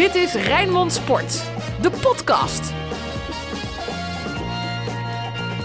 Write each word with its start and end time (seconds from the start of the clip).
Dit 0.00 0.14
is 0.14 0.34
Rijnmond 0.34 0.92
Sport, 0.92 1.32
de 1.82 1.90
podcast. 2.02 2.72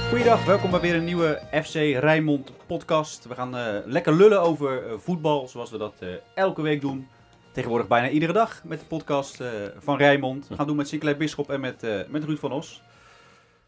Goeiedag, 0.09 0.45
welkom 0.45 0.71
bij 0.71 0.79
weer 0.79 0.95
een 0.95 1.03
nieuwe 1.03 1.41
FC 1.63 1.73
Rijnmond 1.73 2.51
podcast. 2.67 3.25
We 3.25 3.33
gaan 3.35 3.57
eh, 3.57 3.77
lekker 3.85 4.13
lullen 4.13 4.41
over 4.41 4.87
eh, 4.87 4.97
voetbal, 4.97 5.47
zoals 5.47 5.71
we 5.71 5.77
dat 5.77 5.95
eh, 5.99 6.09
elke 6.33 6.61
week 6.61 6.81
doen. 6.81 7.07
Tegenwoordig 7.51 7.87
bijna 7.87 8.09
iedere 8.09 8.33
dag 8.33 8.63
met 8.63 8.79
de 8.79 8.85
podcast 8.85 9.41
eh, 9.41 9.49
van 9.77 9.97
Rijnmond. 9.97 10.47
We 10.47 10.55
gaan 10.55 10.67
doen 10.67 10.75
met 10.75 10.87
Sinclair 10.87 11.17
Bisschop 11.17 11.49
en 11.49 11.59
met, 11.59 11.83
eh, 11.83 11.99
met 12.07 12.23
Ruud 12.23 12.39
van 12.39 12.51
Os. 12.51 12.81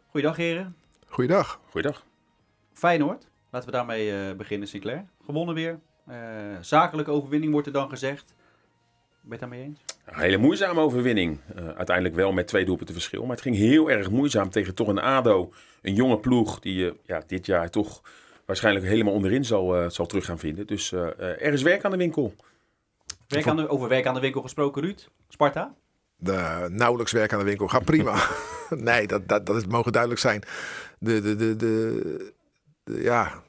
Goeiedag 0.09 0.35
heren. 0.35 0.75
Goeiedag. 1.07 1.59
Goeiedag. 1.69 2.03
Feyenoord, 2.73 3.27
laten 3.51 3.69
we 3.69 3.75
daarmee 3.75 4.11
eh, 4.29 4.35
beginnen 4.35 4.67
Sinclair. 4.67 5.05
Gewonnen 5.25 5.55
weer. 5.55 5.79
Eh, 6.07 6.17
zakelijke 6.61 7.11
overwinning 7.11 7.51
wordt 7.51 7.67
er 7.67 7.73
dan 7.73 7.89
gezegd. 7.89 8.25
Ben 8.27 8.37
je 9.21 9.29
het 9.31 9.39
daarmee 9.39 9.63
eens? 9.63 9.79
Een 10.07 10.19
hele 10.19 10.37
moeizame 10.37 10.79
overwinning. 10.81 11.39
Eh, 11.55 11.67
uiteindelijk 11.67 12.15
wel 12.15 12.31
met 12.31 12.47
twee 12.47 12.65
doelpunten 12.65 12.95
verschil. 12.95 13.21
Maar 13.21 13.31
het 13.31 13.41
ging 13.41 13.55
heel 13.55 13.91
erg 13.91 14.09
moeizaam 14.09 14.49
tegen 14.49 14.75
toch 14.75 14.87
een 14.87 14.99
ADO. 14.99 15.53
Een 15.81 15.95
jonge 15.95 16.19
ploeg 16.19 16.59
die 16.59 16.75
je 16.75 16.95
ja, 17.05 17.23
dit 17.27 17.45
jaar 17.45 17.69
toch 17.69 18.01
waarschijnlijk 18.47 18.85
helemaal 18.85 19.13
onderin 19.13 19.45
zal, 19.45 19.75
eh, 19.75 19.89
zal 19.89 20.05
terug 20.05 20.25
gaan 20.25 20.39
vinden. 20.39 20.67
Dus 20.67 20.91
eh, 20.91 21.07
eh, 21.07 21.17
er 21.19 21.53
is 21.53 21.61
werk 21.61 21.85
aan 21.85 21.91
de 21.91 21.97
winkel. 21.97 22.35
Werk 23.27 23.47
aan 23.47 23.55
de, 23.55 23.67
over 23.67 23.89
werk 23.89 24.05
aan 24.05 24.13
de 24.13 24.19
winkel 24.19 24.41
gesproken, 24.41 24.81
Ruud. 24.81 25.07
Sparta? 25.29 25.75
De, 26.15 26.67
nauwelijks 26.71 27.11
werk 27.11 27.33
aan 27.33 27.39
de 27.39 27.45
winkel. 27.45 27.67
Gaat 27.67 27.85
prima. 27.85 28.27
nee, 28.69 29.07
dat, 29.07 29.27
dat, 29.27 29.45
dat 29.45 29.55
is, 29.55 29.65
mogen 29.65 29.91
duidelijk 29.91 30.21
zijn. 30.21 30.43
De, 30.99 31.21
de, 31.21 31.35
de, 31.35 31.55
de, 31.55 32.33
de- 32.83 33.01
ja, 33.01 33.43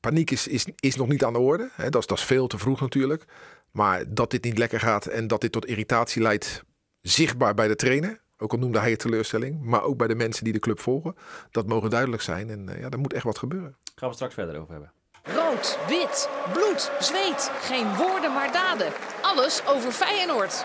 paniek 0.00 0.30
is, 0.30 0.48
is, 0.48 0.66
is 0.76 0.96
nog 0.96 1.08
niet 1.08 1.24
aan 1.24 1.32
de 1.32 1.38
orde. 1.38 1.70
Hè. 1.72 1.90
Dat, 1.90 2.00
is, 2.00 2.06
dat 2.06 2.18
is 2.18 2.24
veel 2.24 2.46
te 2.46 2.58
vroeg 2.58 2.80
natuurlijk. 2.80 3.24
Maar 3.72 4.14
dat 4.14 4.30
dit 4.30 4.44
niet 4.44 4.58
lekker 4.58 4.80
gaat 4.80 5.06
en 5.06 5.26
dat 5.26 5.40
dit 5.40 5.52
tot 5.52 5.66
irritatie 5.66 6.22
leidt, 6.22 6.62
zichtbaar 7.00 7.54
bij 7.54 7.68
de 7.68 7.76
trainer. 7.76 8.20
Ook 8.38 8.52
al 8.52 8.58
noemde 8.58 8.78
hij 8.78 8.90
het 8.90 8.98
teleurstelling. 8.98 9.62
Maar 9.64 9.82
ook 9.82 9.96
bij 9.96 10.06
de 10.08 10.14
mensen 10.14 10.44
die 10.44 10.52
de 10.52 10.58
club 10.58 10.80
volgen. 10.80 11.14
Dat 11.50 11.66
mogen 11.66 11.90
duidelijk 11.90 12.22
zijn. 12.22 12.50
En 12.50 12.68
eh, 12.68 12.80
ja, 12.80 12.88
daar 12.88 13.00
moet 13.00 13.12
echt 13.12 13.24
wat 13.24 13.38
gebeuren. 13.38 13.76
Gaan 13.84 13.94
we 13.94 14.06
het 14.06 14.14
straks 14.14 14.34
verder 14.34 14.60
over 14.60 14.70
hebben. 14.72 14.92
Rood, 15.22 15.78
wit, 15.88 16.28
bloed, 16.52 16.90
zweet. 16.98 17.50
Geen 17.60 17.96
woorden 17.96 18.32
maar 18.32 18.52
daden. 18.52 18.92
Alles 19.22 19.66
over 19.66 19.92
Feyenoord. 19.92 20.64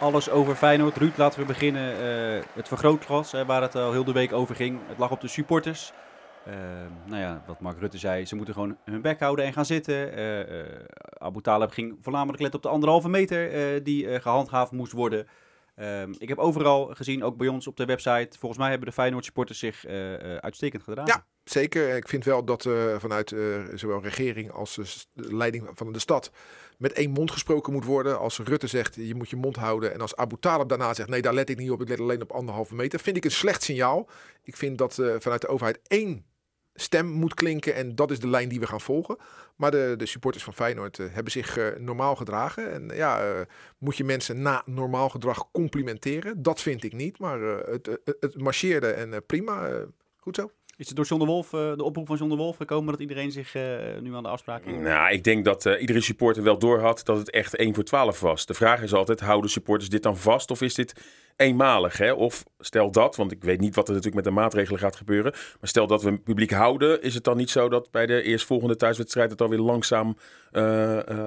Alles 0.00 0.30
over 0.30 0.54
Feyenoord. 0.54 0.96
Ruud, 0.96 1.16
laten 1.16 1.40
we 1.40 1.46
beginnen. 1.46 1.96
eh, 2.38 2.44
het 2.52 2.68
vergrootglas, 2.68 3.32
hè, 3.32 3.44
waar 3.44 3.62
het 3.62 3.74
al 3.74 3.92
heel 3.92 4.04
de 4.04 4.12
week 4.12 4.32
over 4.32 4.54
ging. 4.54 4.78
Het 4.86 4.98
lag 4.98 5.10
op 5.10 5.20
de 5.20 5.28
supporters. 5.28 5.92
Eh, 6.44 6.54
nou 7.06 7.20
ja, 7.20 7.42
wat 7.46 7.60
Mark 7.60 7.78
Rutte 7.78 7.98
zei, 7.98 8.26
ze 8.26 8.36
moeten 8.36 8.54
gewoon 8.54 8.76
hun 8.84 9.00
bek 9.00 9.20
houden 9.20 9.44
en 9.44 9.52
gaan 9.52 9.66
zitten. 9.66 10.12
Eh, 10.12 10.86
Abu 11.18 11.40
Talib 11.40 11.70
ging 11.70 11.98
voornamelijk 12.00 12.42
letten 12.42 12.58
op 12.58 12.66
de 12.66 12.72
anderhalve 12.72 13.08
meter 13.08 13.52
eh, 13.52 13.80
die 13.84 14.08
eh, 14.08 14.20
gehandhaafd 14.20 14.72
moest 14.72 14.92
worden. 14.92 15.26
Ehm, 15.74 16.12
ik 16.18 16.28
heb 16.28 16.38
overal 16.38 16.86
gezien, 16.86 17.24
ook 17.24 17.36
bij 17.36 17.48
ons 17.48 17.66
op 17.66 17.76
de 17.76 17.84
website, 17.84 18.38
volgens 18.38 18.60
mij 18.60 18.70
hebben 18.70 18.88
de 18.88 18.94
Feyenoord 18.94 19.24
supporters 19.24 19.58
zich 19.58 19.86
uitstekend 20.40 20.82
gedaan. 20.82 21.06
Ja, 21.06 21.26
zeker. 21.44 21.96
Ik 21.96 22.08
vind 22.08 22.24
wel 22.24 22.44
dat 22.44 22.68
vanuit 22.98 23.34
zowel 23.74 24.02
regering 24.02 24.50
als 24.50 24.74
de 25.12 25.34
leiding 25.34 25.70
van 25.74 25.92
de 25.92 25.98
stad 25.98 26.30
met 26.78 26.92
één 26.92 27.10
mond 27.10 27.30
gesproken 27.30 27.72
moet 27.72 27.84
worden. 27.84 28.18
Als 28.18 28.38
Rutte 28.38 28.66
zegt, 28.66 28.94
je 28.94 29.14
moet 29.14 29.30
je 29.30 29.36
mond 29.36 29.56
houden. 29.56 29.94
En 29.94 30.00
als 30.00 30.16
Abu 30.16 30.36
Talib 30.40 30.68
daarna 30.68 30.94
zegt, 30.94 31.08
nee, 31.08 31.22
daar 31.22 31.34
let 31.34 31.50
ik 31.50 31.58
niet 31.58 31.70
op. 31.70 31.80
Ik 31.80 31.88
let 31.88 32.00
alleen 32.00 32.22
op 32.22 32.32
anderhalve 32.32 32.74
meter. 32.74 33.00
Vind 33.00 33.16
ik 33.16 33.24
een 33.24 33.30
slecht 33.30 33.62
signaal. 33.62 34.08
Ik 34.42 34.56
vind 34.56 34.78
dat 34.78 34.94
vanuit 35.18 35.40
de 35.40 35.48
overheid 35.48 35.80
één 35.86 36.24
stem 36.74 37.06
moet 37.06 37.34
klinken. 37.34 37.74
En 37.74 37.94
dat 37.94 38.10
is 38.10 38.18
de 38.20 38.28
lijn 38.28 38.48
die 38.48 38.60
we 38.60 38.66
gaan 38.66 38.80
volgen. 38.80 39.16
Maar 39.56 39.70
de, 39.70 39.94
de 39.96 40.06
supporters 40.06 40.44
van 40.44 40.54
Feyenoord 40.54 40.98
eh, 40.98 41.06
hebben 41.10 41.32
zich 41.32 41.56
eh, 41.56 41.66
normaal 41.78 42.16
gedragen. 42.16 42.72
En 42.72 42.90
ja, 42.94 43.20
eh, 43.20 43.40
moet 43.78 43.96
je 43.96 44.04
mensen 44.04 44.42
na 44.42 44.62
normaal 44.66 45.08
gedrag 45.08 45.50
complimenteren? 45.50 46.42
Dat 46.42 46.60
vind 46.60 46.84
ik 46.84 46.92
niet. 46.92 47.18
Maar 47.18 47.40
het, 47.40 47.98
het, 48.20 48.40
marcheerde 48.40 48.90
en 48.90 49.26
prima. 49.26 49.84
goed 50.16 50.36
zo. 50.36 50.50
Is 50.76 50.86
het 50.86 50.96
door 50.96 51.04
John 51.04 51.20
de 51.20 51.26
Wolf, 51.26 51.52
eh, 51.52 51.76
de 51.76 51.82
oproep 51.82 52.06
van 52.06 52.16
John 52.16 52.30
de 52.30 52.36
Wolf 52.36 52.56
gekomen 52.56 52.92
dat 52.92 53.00
iedereen 53.00 53.32
zich 53.32 53.54
eh, 53.54 53.62
nu 54.00 54.14
aan 54.14 54.22
de 54.22 54.28
afspraken? 54.28 54.82
Nou, 54.82 55.12
ik 55.12 55.24
denk 55.24 55.44
dat 55.44 55.66
eh, 55.66 55.80
iedere 55.80 56.00
supporter 56.00 56.42
wel 56.42 56.58
doorhad 56.58 57.04
dat 57.04 57.18
het 57.18 57.30
echt 57.30 57.56
1 57.56 57.74
voor 57.74 57.84
12 57.84 58.20
was. 58.20 58.46
De 58.46 58.54
vraag 58.54 58.82
is 58.82 58.92
altijd, 58.92 59.20
houden 59.20 59.50
supporters 59.50 59.90
dit 59.90 60.02
dan 60.02 60.16
vast 60.16 60.50
of 60.50 60.60
is 60.60 60.74
dit 60.74 61.02
eenmalig? 61.36 61.96
Hè? 61.96 62.12
Of 62.12 62.44
stel 62.58 62.90
dat, 62.90 63.16
want 63.16 63.32
ik 63.32 63.44
weet 63.44 63.60
niet 63.60 63.74
wat 63.74 63.88
er 63.88 63.94
natuurlijk 63.94 64.24
met 64.24 64.34
de 64.34 64.40
maatregelen 64.40 64.80
gaat 64.80 64.96
gebeuren. 64.96 65.32
Maar 65.32 65.68
stel 65.68 65.86
dat 65.86 66.02
we 66.02 66.08
een 66.08 66.22
publiek 66.22 66.50
houden, 66.50 67.02
is 67.02 67.14
het 67.14 67.24
dan 67.24 67.36
niet 67.36 67.50
zo 67.50 67.68
dat 67.68 67.90
bij 67.90 68.06
de 68.06 68.22
eerstvolgende 68.22 68.76
thuiswedstrijd 68.76 69.30
het 69.30 69.40
alweer 69.40 69.58
langzaam 69.58 70.16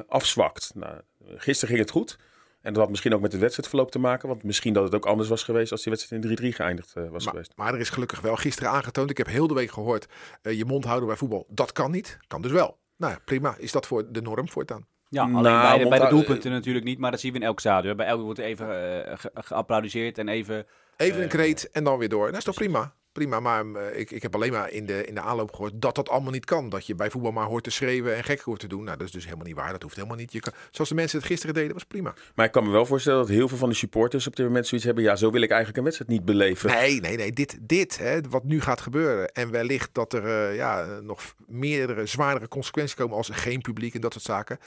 afzwakt? 0.08 0.72
Nou, 0.76 0.96
gisteren 1.36 1.76
ging 1.76 1.86
het 1.86 1.92
goed. 1.92 2.18
En 2.68 2.74
dat 2.74 2.82
had 2.82 2.90
misschien 2.92 3.14
ook 3.14 3.22
met 3.22 3.32
het 3.32 3.42
wedstrijdverloop 3.42 3.92
te 3.92 4.00
maken. 4.00 4.28
Want 4.28 4.44
misschien 4.44 4.74
dat 4.74 4.84
het 4.84 4.96
ook 4.96 5.06
anders 5.06 5.30
was 5.30 5.44
geweest 5.44 5.72
als 5.72 5.84
die 5.84 5.92
wedstrijd 5.94 6.26
in 6.26 6.52
3-3 6.52 6.56
geëindigd 6.56 6.94
eh, 6.96 7.04
was 7.10 7.24
Maar, 7.24 7.34
geweest. 7.34 7.54
maar 7.56 7.74
er 7.74 7.80
is 7.80 7.90
gelukkig 7.90 8.22
wel 8.22 8.36
gisteren 8.36 8.72
aangetoond. 8.72 9.10
Ik 9.10 9.18
heb 9.18 9.28
heel 9.28 9.48
de 9.48 9.54
week 9.54 9.72
gehoord. 9.72 10.08
eh, 10.42 10.58
je 10.58 10.66
mond 10.66 10.86
houden 10.86 11.08
bij 11.08 11.18
voetbal. 11.18 11.46
Dat 11.50 11.72
kan 11.72 11.92
niet. 11.92 12.18
Kan 12.28 12.42
dus 12.42 12.52
wel. 12.52 12.78
Nou 12.98 13.14
ja, 13.14 13.20
prima. 13.26 13.56
Is 13.58 13.72
dat 13.72 13.88
voor 13.88 14.12
de 14.12 14.22
norm 14.22 14.50
voortaan? 14.50 14.86
Ja, 15.10 15.22
alleen 15.22 15.42
Nou, 15.42 15.62
bij, 15.62 15.72
de, 15.78 15.78
want, 15.84 15.90
bij 15.90 16.00
de 16.10 16.16
doelpunten 16.16 16.52
natuurlijk 16.52 16.86
niet, 16.86 17.00
maar 17.00 17.12
dat 17.12 17.20
zien 17.20 17.32
we 17.34 17.40
in 17.40 17.46
elk 17.46 17.60
stadion. 17.60 17.96
Bij 17.96 18.06
elk 18.06 18.22
wordt 18.22 18.40
even 18.40 18.68
ge- 19.20 19.32
geapplaudiseerd 19.34 20.18
en 20.18 20.28
even... 20.28 20.66
Even 20.98 21.22
een 21.22 21.28
kreet 21.28 21.72
en 21.72 21.84
dan 21.84 21.98
weer 21.98 22.10
door. 22.10 22.28
Dat 22.28 22.38
is 22.38 22.44
toch 22.44 22.56
prima? 22.56 22.94
Prima, 23.18 23.40
maar 23.40 23.66
eh, 23.66 24.00
ik, 24.00 24.12
ik 24.12 24.22
heb 24.22 24.36
alleen 24.36 24.52
maar 24.52 24.72
in 24.72 24.86
de, 24.86 25.06
in 25.06 25.16
de 25.16 25.22
aanloop 25.22 25.52
gehoord 25.52 25.74
dat 25.76 25.96
dat 25.96 26.10
allemaal 26.10 26.32
niet 26.32 26.46
kan. 26.46 26.70
Dat 26.70 26.86
je 26.86 26.96
bij 26.96 27.10
voetbal 27.10 27.32
maar 27.32 27.46
hoort 27.46 27.64
te 27.64 27.70
schreeuwen 27.70 28.16
en 28.16 28.24
gek 28.24 28.40
hoort 28.40 28.60
te 28.60 28.68
doen. 28.68 28.84
Nou, 28.84 28.98
dat 28.98 29.08
is 29.08 29.14
dus 29.14 29.24
helemaal 29.24 29.46
niet 29.46 29.56
waar. 29.56 29.72
Dat 29.72 29.82
hoeft 29.82 29.96
helemaal 29.96 30.18
niet. 30.18 30.32
Je 30.32 30.40
kan, 30.40 30.54
zoals 30.72 30.90
de 30.90 30.96
mensen 30.96 31.18
het 31.18 31.28
gisteren 31.28 31.56
deden, 31.56 31.74
was 31.74 31.84
prima. 31.84 32.14
Maar 32.36 32.46
ik 32.46 32.52
kan 32.52 32.64
me 32.64 32.72
wel 32.72 32.86
voorstellen 32.86 33.20
dat 33.20 33.28
heel 33.28 33.48
veel 33.48 33.58
van 33.58 33.70
de 33.70 33.76
supporters 33.76 34.28
op 34.28 34.36
dit 34.36 34.46
moment 34.46 34.68
zoiets 34.68 34.86
hebben. 34.86 35.04
Ja, 35.04 35.16
zo 35.16 35.32
wil 35.32 35.42
ik 35.42 35.50
eigenlijk 35.50 35.78
een 35.78 35.84
wedstrijd 35.84 36.12
niet 36.12 36.26
beleven. 36.26 36.70
Nee, 36.70 37.00
nee, 37.00 37.18
nee. 37.18 37.32
Dit, 37.32 37.58
dit 37.62 37.98
hè, 37.98 38.22
wat 38.30 38.44
nu 38.44 38.62
gaat 38.62 38.82
gebeuren. 38.82 39.32
En 39.32 39.52
wellicht 39.52 39.90
dat 39.92 40.14
er 40.14 40.26
eh, 40.26 40.56
ja, 40.56 41.00
nog 41.02 41.36
meerdere 41.48 42.06
zwaardere 42.06 42.48
consequenties 42.48 42.96
komen 42.96 43.18
als 43.18 43.30
er 43.30 43.36
geen 43.36 43.62
publiek 43.62 43.94
en 43.94 44.02
dat 44.02 44.14
soort 44.14 44.26
zaken. 44.26 44.60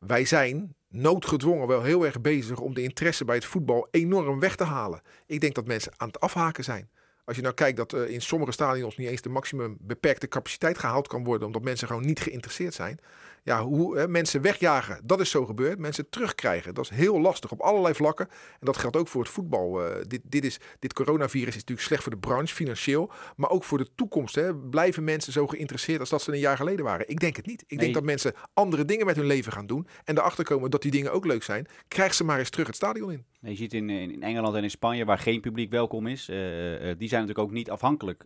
Wij 0.00 0.24
zijn 0.24 0.74
noodgedwongen 0.88 1.66
wel 1.66 1.82
heel 1.82 2.06
erg 2.06 2.20
bezig 2.20 2.60
om 2.60 2.74
de 2.74 2.82
interesse 2.82 3.24
bij 3.24 3.34
het 3.34 3.44
voetbal 3.44 3.88
enorm 3.90 4.40
weg 4.40 4.56
te 4.56 4.64
halen. 4.64 5.00
Ik 5.26 5.40
denk 5.40 5.54
dat 5.54 5.66
mensen 5.66 5.92
aan 5.96 6.06
het 6.06 6.20
afhaken 6.20 6.64
zijn. 6.64 6.90
Als 7.28 7.36
je 7.36 7.42
nou 7.42 7.54
kijkt 7.54 7.76
dat 7.76 7.92
eh, 7.92 8.08
in 8.08 8.22
sommige 8.22 8.52
stadions 8.52 8.96
niet 8.96 9.08
eens 9.08 9.22
de 9.22 9.28
maximum 9.28 9.76
beperkte 9.80 10.28
capaciteit 10.28 10.78
gehaald 10.78 11.08
kan 11.08 11.24
worden, 11.24 11.46
omdat 11.46 11.62
mensen 11.62 11.86
gewoon 11.86 12.06
niet 12.06 12.20
geïnteresseerd 12.20 12.74
zijn. 12.74 13.00
Ja, 13.48 13.62
hoe 13.64 13.98
hè, 13.98 14.08
mensen 14.08 14.40
wegjagen, 14.42 15.00
dat 15.04 15.20
is 15.20 15.30
zo 15.30 15.46
gebeurd. 15.46 15.78
Mensen 15.78 16.08
terugkrijgen, 16.10 16.74
dat 16.74 16.84
is 16.84 16.90
heel 16.96 17.20
lastig 17.20 17.50
op 17.50 17.60
allerlei 17.60 17.94
vlakken. 17.94 18.28
En 18.30 18.66
dat 18.66 18.76
geldt 18.76 18.96
ook 18.96 19.08
voor 19.08 19.22
het 19.22 19.30
voetbal. 19.30 19.84
Eh, 19.84 19.96
dit, 20.06 20.20
dit, 20.24 20.44
is, 20.44 20.58
dit 20.78 20.92
coronavirus 20.92 21.48
is 21.48 21.54
natuurlijk 21.54 21.86
slecht 21.86 22.02
voor 22.02 22.12
de 22.12 22.18
branche, 22.18 22.54
financieel. 22.54 23.10
Maar 23.36 23.50
ook 23.50 23.64
voor 23.64 23.78
de 23.78 23.88
toekomst. 23.94 24.34
Hè. 24.34 24.54
Blijven 24.56 25.04
mensen 25.04 25.32
zo 25.32 25.46
geïnteresseerd 25.46 26.00
als 26.00 26.08
dat 26.08 26.22
ze 26.22 26.32
een 26.32 26.38
jaar 26.38 26.56
geleden 26.56 26.84
waren? 26.84 27.08
Ik 27.08 27.20
denk 27.20 27.36
het 27.36 27.46
niet. 27.46 27.62
Ik 27.62 27.68
Nee. 27.70 27.78
denk 27.78 27.94
dat 27.94 28.02
mensen 28.02 28.32
andere 28.54 28.84
dingen 28.84 29.06
met 29.06 29.16
hun 29.16 29.26
leven 29.26 29.52
gaan 29.52 29.66
doen. 29.66 29.86
En 30.04 30.18
erachter 30.18 30.44
komen 30.44 30.70
dat 30.70 30.82
die 30.82 30.90
dingen 30.90 31.12
ook 31.12 31.26
leuk 31.26 31.42
zijn. 31.42 31.66
Krijg 31.88 32.14
ze 32.14 32.24
maar 32.24 32.38
eens 32.38 32.50
terug 32.50 32.66
het 32.66 32.76
stadion 32.76 33.12
in. 33.12 33.24
Je 33.40 33.54
ziet 33.56 33.72
in, 33.72 33.90
in 33.90 34.22
Engeland 34.22 34.54
en 34.54 34.62
in 34.62 34.70
Spanje, 34.70 35.04
waar 35.04 35.18
geen 35.18 35.40
publiek 35.40 35.70
welkom 35.70 36.06
is, 36.06 36.28
eh, 36.28 36.90
eh, 36.90 36.98
die 36.98 37.08
zijn 37.08 37.20
natuurlijk 37.20 37.48
ook 37.48 37.54
niet 37.54 37.70
afhankelijk 37.70 38.24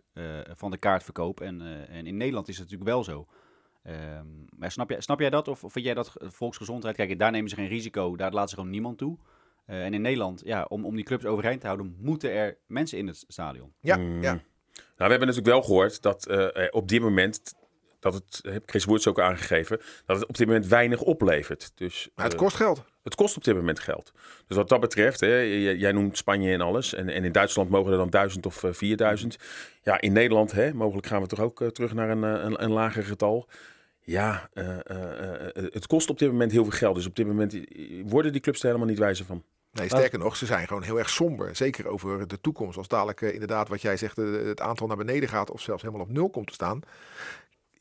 van 0.55 0.71
de 0.71 0.77
kaartverkoop. 0.77 1.41
En, 1.41 1.87
en 1.89 2.07
in 2.07 2.17
Nederland 2.17 2.47
is 2.47 2.57
het 2.57 2.63
natuurlijk 2.63 2.89
wel 2.89 3.03
zo. 3.03 3.27
Ehm, 3.83 4.25
maar 4.57 4.71
snap, 4.71 4.89
jij, 4.89 5.01
snap 5.01 5.19
jij 5.19 5.29
dat? 5.29 5.47
Of, 5.47 5.63
of 5.63 5.71
vind 5.71 5.85
jij 5.85 5.93
dat 5.93 6.07
ge- 6.07 6.31
volksgezondheid? 6.31 6.95
Kijk, 6.95 7.19
daar 7.19 7.31
nemen 7.31 7.49
ze 7.49 7.55
geen 7.55 7.67
risico, 7.67 8.15
daar 8.15 8.31
laten 8.31 8.49
ze 8.49 8.55
gewoon 8.55 8.69
niemand 8.69 8.97
toe. 8.97 9.17
Eh, 9.65 9.85
en 9.85 9.93
in 9.93 10.01
Nederland, 10.01 10.41
ja, 10.45 10.65
om, 10.69 10.85
om 10.85 10.95
die 10.95 11.05
clubs 11.05 11.25
overeind 11.25 11.59
te 11.61 11.67
houden, 11.67 11.95
moeten 11.99 12.31
er 12.31 12.57
mensen 12.67 12.97
in 12.97 13.07
het 13.07 13.23
stadion. 13.27 13.73
Ja, 13.79 13.97
Mm. 13.97 14.21
ja. 14.21 14.31
Nou, 14.73 15.11
we 15.11 15.17
hebben 15.17 15.27
natuurlijk 15.27 15.47
wel 15.55 15.61
gehoord 15.63 16.01
dat 16.01 16.25
eh, 16.27 16.57
er 16.57 16.69
op 16.71 16.87
dit 16.87 17.01
moment, 17.01 17.53
dat 17.99 18.13
het, 18.13 18.39
heeft 18.43 18.61
Chris 18.69 18.85
Woods 18.85 19.07
ook 19.07 19.19
aangegeven, 19.19 19.77
dat 20.05 20.19
het 20.19 20.27
op 20.27 20.37
dit 20.37 20.47
moment 20.47 20.67
weinig 20.67 21.01
oplevert. 21.01 21.71
Dus 21.75 22.09
Maar 22.15 22.25
het 22.25 22.33
eh, 22.33 22.39
kost 22.39 22.55
geld. 22.55 22.83
Het 23.03 23.15
kost 23.15 23.37
op 23.37 23.43
dit 23.43 23.55
moment 23.55 23.79
geld. 23.79 24.11
Dus 24.47 24.57
wat 24.57 24.69
dat 24.69 24.79
betreft, 24.79 25.19
hè, 25.19 25.35
jij 25.37 25.91
noemt 25.91 26.17
Spanje 26.17 26.53
en 26.53 26.61
alles. 26.61 26.93
En, 26.93 27.09
en 27.09 27.23
in 27.23 27.31
Duitsland 27.31 27.69
mogen 27.69 27.91
er 27.91 27.97
dan 27.97 28.09
1000 28.09 28.45
of 28.45 28.63
eh, 28.63 28.73
4000. 28.73 29.37
Ja, 29.81 30.01
in 30.01 30.13
Nederland, 30.13 30.51
hè, 30.51 30.73
mogelijk 30.73 31.07
gaan 31.07 31.21
we 31.21 31.27
toch 31.27 31.39
ook 31.39 31.61
eh, 31.61 31.67
terug 31.67 31.93
naar 31.93 32.09
een, 32.09 32.23
eh, 32.23 32.43
een, 32.43 32.63
een 32.63 32.71
lager 32.71 33.03
getal. 33.03 33.47
Ja, 34.05 34.49
het 35.53 35.87
kost 35.87 36.09
op 36.09 36.19
dit 36.19 36.31
moment 36.31 36.51
heel 36.51 36.63
veel 36.63 36.77
geld. 36.77 36.95
Dus 36.95 37.05
op 37.05 37.15
dit 37.15 37.27
moment 37.27 37.57
worden 38.05 38.31
die 38.31 38.41
clubs 38.41 38.59
er 38.59 38.65
helemaal 38.65 38.87
niet 38.87 38.99
wijzer 38.99 39.25
van. 39.25 39.43
Nee, 39.71 39.87
sterker 39.87 40.19
nog, 40.19 40.35
ze 40.35 40.45
zijn 40.45 40.67
gewoon 40.67 40.83
heel 40.83 40.97
erg 40.97 41.09
somber. 41.09 41.55
Zeker 41.55 41.87
over 41.87 42.27
de 42.27 42.41
toekomst. 42.41 42.77
Als 42.77 42.87
dadelijk 42.87 43.21
inderdaad 43.21 43.67
wat 43.67 43.81
jij 43.81 43.97
zegt, 43.97 44.17
het 44.17 44.61
aantal 44.61 44.87
naar 44.87 44.97
beneden 44.97 45.29
gaat 45.29 45.51
of 45.51 45.61
zelfs 45.61 45.81
helemaal 45.81 46.05
op 46.05 46.11
nul 46.11 46.29
komt 46.29 46.47
te 46.47 46.53
staan. 46.53 46.81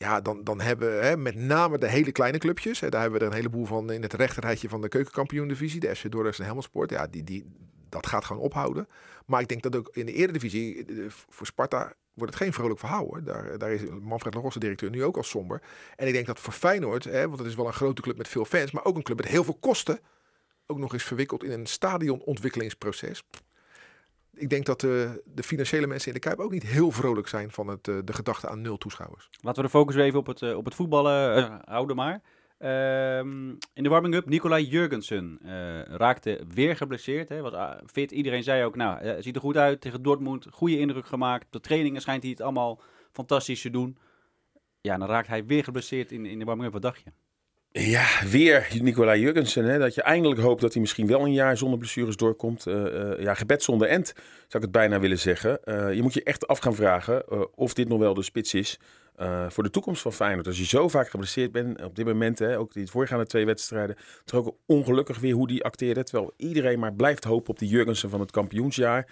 Ja, 0.02 0.20
dan, 0.20 0.44
dan 0.44 0.60
hebben 0.60 1.04
hè, 1.04 1.16
met 1.16 1.34
name 1.34 1.78
de 1.78 1.88
hele 1.88 2.12
kleine 2.12 2.38
clubjes. 2.38 2.80
Hè, 2.80 2.88
daar 2.88 3.00
hebben 3.00 3.18
we 3.18 3.24
er 3.24 3.30
een 3.30 3.36
heleboel 3.36 3.64
van 3.64 3.92
in 3.92 4.02
het 4.02 4.12
rechterrijtje 4.12 4.68
van 4.68 4.80
de 4.80 4.88
keukenkampioen-divisie. 4.88 5.80
De 5.80 5.96
FC 5.96 6.10
Dordrecht 6.10 6.38
en 6.38 6.44
Helmond 6.44 6.64
Sport. 6.64 6.90
Ja, 6.90 7.06
die, 7.06 7.24
die, 7.24 7.44
dat 7.88 8.06
gaat 8.06 8.24
gewoon 8.24 8.42
ophouden. 8.42 8.88
Maar 9.26 9.40
ik 9.40 9.48
denk 9.48 9.62
dat 9.62 9.76
ook 9.76 9.88
in 9.92 10.06
de 10.06 10.12
eredivisie, 10.12 10.84
eh, 10.86 11.04
voor 11.08 11.46
Sparta 11.46 11.92
wordt 12.14 12.32
het 12.32 12.42
geen 12.42 12.52
vrolijk 12.52 12.78
verhaal 12.78 13.04
hoor. 13.04 13.24
Daar, 13.24 13.58
daar 13.58 13.72
is 13.72 13.80
Manfred 14.00 14.34
Larosse, 14.34 14.58
directeur, 14.58 14.90
nu 14.90 15.04
ook 15.04 15.16
al 15.16 15.22
somber. 15.22 15.62
En 15.96 16.06
ik 16.06 16.12
denk 16.12 16.26
dat 16.26 16.40
voor 16.40 16.52
Feyenoord, 16.52 17.04
hè, 17.04 17.26
want 17.26 17.38
het 17.38 17.48
is 17.48 17.54
wel 17.54 17.66
een 17.66 17.72
grote 17.72 18.02
club 18.02 18.16
met 18.16 18.28
veel 18.28 18.44
fans, 18.44 18.70
maar 18.70 18.84
ook 18.84 18.96
een 18.96 19.02
club 19.02 19.16
met 19.16 19.28
heel 19.28 19.44
veel 19.44 19.58
kosten. 19.60 20.00
ook 20.66 20.78
nog 20.78 20.92
eens 20.92 21.04
verwikkeld 21.04 21.44
in 21.44 21.50
een 21.50 21.66
stadionontwikkelingsproces. 21.66 23.22
Ik 24.42 24.50
denk 24.50 24.66
dat 24.66 24.80
de, 24.80 25.22
de 25.24 25.42
financiële 25.42 25.86
mensen 25.86 26.08
in 26.08 26.14
de 26.14 26.20
Kuip 26.20 26.38
ook 26.38 26.50
niet 26.52 26.62
heel 26.62 26.90
vrolijk 26.90 27.28
zijn 27.28 27.50
van 27.50 27.68
het, 27.68 27.88
eh, 27.88 27.98
de 28.04 28.12
gedachte 28.12 28.48
aan 28.48 28.60
nul 28.60 28.78
toeschouwers. 28.78 29.28
Laten 29.40 29.62
we 29.62 29.68
de 29.68 29.76
focus 29.76 29.94
weer 29.94 30.04
even 30.04 30.18
op 30.18 30.26
het, 30.26 30.42
eh, 30.42 30.56
op 30.56 30.64
het 30.64 30.74
voetballen 30.74 31.36
eh, 31.36 31.54
houden 31.64 31.96
maar. 31.96 32.22
Ehm, 32.62 33.48
in 33.74 33.82
de 33.82 33.88
warming-up, 33.88 34.26
Nicolai 34.28 34.64
Jurgensen 34.64 35.38
eh, 35.42 35.82
raakte 35.82 36.44
weer 36.54 36.76
geblesseerd. 36.76 37.28
Hè, 37.28 37.40
was 37.40 37.52
ah, 37.52 37.78
fit. 37.86 38.10
Iedereen 38.10 38.42
zei 38.42 38.64
ook, 38.64 38.76
nou, 38.76 39.00
eh, 39.00 39.14
ziet 39.18 39.34
er 39.34 39.40
goed 39.40 39.56
uit 39.56 39.80
tegen 39.80 40.02
Dortmund. 40.02 40.46
Goede 40.50 40.78
indruk 40.78 41.06
gemaakt. 41.06 41.46
De 41.50 41.60
trainingen 41.60 42.00
schijnt 42.00 42.22
hij 42.22 42.30
het 42.30 42.40
allemaal 42.40 42.80
fantastisch 43.12 43.60
te 43.60 43.70
doen. 43.70 43.98
Ja, 44.80 44.98
dan 44.98 45.08
raakt 45.08 45.28
hij 45.28 45.46
weer 45.46 45.64
geblesseerd 45.64 46.12
in, 46.12 46.26
in 46.26 46.38
de 46.38 46.44
warming-up. 46.44 46.72
Wat 46.72 46.82
dacht 46.82 47.02
je? 47.04 47.10
Ja, 47.72 48.06
weer 48.30 48.68
Nicolai 48.80 49.20
Jurgensen. 49.20 49.64
Hè, 49.64 49.78
dat 49.78 49.94
je 49.94 50.02
eindelijk 50.02 50.40
hoopt 50.40 50.60
dat 50.60 50.72
hij 50.72 50.80
misschien 50.80 51.06
wel 51.06 51.20
een 51.20 51.32
jaar 51.32 51.56
zonder 51.56 51.78
blessures 51.78 52.16
doorkomt. 52.16 52.66
Eh, 52.66 53.12
eh, 53.12 53.20
ja, 53.20 53.34
gebed 53.34 53.62
zonder 53.62 53.88
end, 53.88 54.06
zou 54.06 54.24
ik 54.50 54.60
het 54.60 54.70
bijna 54.70 55.00
willen 55.00 55.18
zeggen. 55.18 55.64
Eh, 55.64 55.92
je 55.92 56.02
moet 56.02 56.14
je 56.14 56.22
echt 56.22 56.46
af 56.46 56.58
gaan 56.58 56.74
vragen 56.74 57.30
of 57.56 57.74
dit 57.74 57.88
nog 57.88 57.98
wel 57.98 58.14
de 58.14 58.22
spits 58.22 58.54
is 58.54 58.78
voor 59.48 59.62
de 59.62 59.70
toekomst 59.70 60.02
van 60.02 60.12
Feyenoord. 60.12 60.46
Als 60.46 60.58
je 60.58 60.64
zo 60.64 60.88
vaak 60.88 61.10
geblesseerd 61.10 61.52
bent, 61.52 61.82
op 61.84 61.96
dit 61.96 62.06
moment, 62.06 62.38
hè, 62.38 62.58
ook 62.58 62.72
die 62.72 62.90
voorgaande 62.90 63.26
twee 63.26 63.46
wedstrijden. 63.46 63.96
Is 64.24 64.32
ook 64.32 64.56
ongelukkig 64.66 65.18
weer 65.18 65.34
hoe 65.34 65.46
die 65.46 65.64
acteerde. 65.64 66.02
Terwijl 66.02 66.32
iedereen 66.36 66.78
maar 66.78 66.94
blijft 66.94 67.24
hopen 67.24 67.50
op 67.50 67.58
die 67.58 67.68
Jurgensen 67.68 68.10
van 68.10 68.20
het 68.20 68.30
kampioensjaar. 68.30 69.06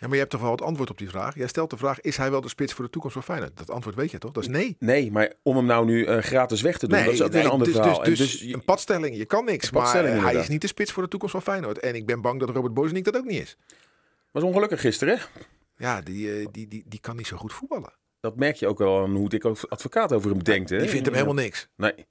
Ja, 0.00 0.06
maar 0.06 0.12
je 0.14 0.18
hebt 0.18 0.30
toch 0.30 0.40
wel 0.40 0.50
het 0.50 0.62
antwoord 0.62 0.90
op 0.90 0.98
die 0.98 1.08
vraag. 1.08 1.34
Jij 1.34 1.46
stelt 1.46 1.70
de 1.70 1.76
vraag, 1.76 2.00
is 2.00 2.16
hij 2.16 2.30
wel 2.30 2.40
de 2.40 2.48
spits 2.48 2.72
voor 2.72 2.84
de 2.84 2.90
toekomst 2.90 3.14
van 3.16 3.24
Feyenoord? 3.24 3.56
Dat 3.56 3.70
antwoord 3.70 3.96
weet 3.96 4.10
je 4.10 4.18
toch? 4.18 4.32
Dat 4.32 4.42
is 4.42 4.48
nee. 4.48 4.76
Nee, 4.78 5.12
maar 5.12 5.32
om 5.42 5.56
hem 5.56 5.64
nou 5.66 5.84
nu 5.86 6.04
eh, 6.04 6.22
gratis 6.22 6.60
weg 6.60 6.78
te 6.78 6.88
doen, 6.88 7.04
dat 7.04 7.12
is 7.12 7.22
ook 7.22 7.32
een 7.32 7.46
ander 7.48 7.66
dus, 7.66 7.76
verhaal. 7.76 8.02
Dus, 8.02 8.18
dus, 8.18 8.40
je- 8.40 8.54
een 8.54 8.64
padstelling, 8.64 9.16
je 9.16 9.24
kan 9.24 9.44
niks. 9.44 9.70
Maar 9.70 9.82
padstelling, 9.82 10.22
hij 10.22 10.34
is 10.34 10.48
niet 10.48 10.60
de 10.60 10.66
spits 10.66 10.92
voor 10.92 11.02
de 11.02 11.08
toekomst 11.08 11.34
van 11.34 11.42
Feyenoord. 11.42 11.78
En 11.78 11.94
ik 11.94 12.06
ben 12.06 12.20
bang 12.20 12.40
dat 12.40 12.50
Robert 12.50 12.74
Bozeniek 12.74 13.04
dat 13.04 13.16
ook 13.16 13.24
niet 13.24 13.40
is. 13.42 13.56
was 14.30 14.42
ongelukkig 14.42 14.80
gisteren, 14.80 15.18
hè? 15.18 15.24
Ja, 15.76 16.00
die, 16.00 16.32
eh, 16.40 16.46
die, 16.52 16.68
die, 16.68 16.84
die 16.86 17.00
kan 17.00 17.16
niet 17.16 17.26
zo 17.26 17.36
goed 17.36 17.52
voetballen. 17.52 17.92
Dat 18.20 18.36
merk 18.36 18.56
je 18.56 18.66
ook 18.66 18.78
wel 18.78 19.02
aan 19.02 19.14
hoe 19.14 19.28
Dick 19.28 19.44
advocaat 19.44 20.12
over 20.12 20.30
hem 20.30 20.42
denkt. 20.44 20.70
Hè? 20.70 20.78
Die 20.78 20.88
vindt 20.88 21.04
hem 21.06 21.14
helemaal 21.14 21.34
niks. 21.34 21.68
Nee, 21.76 22.06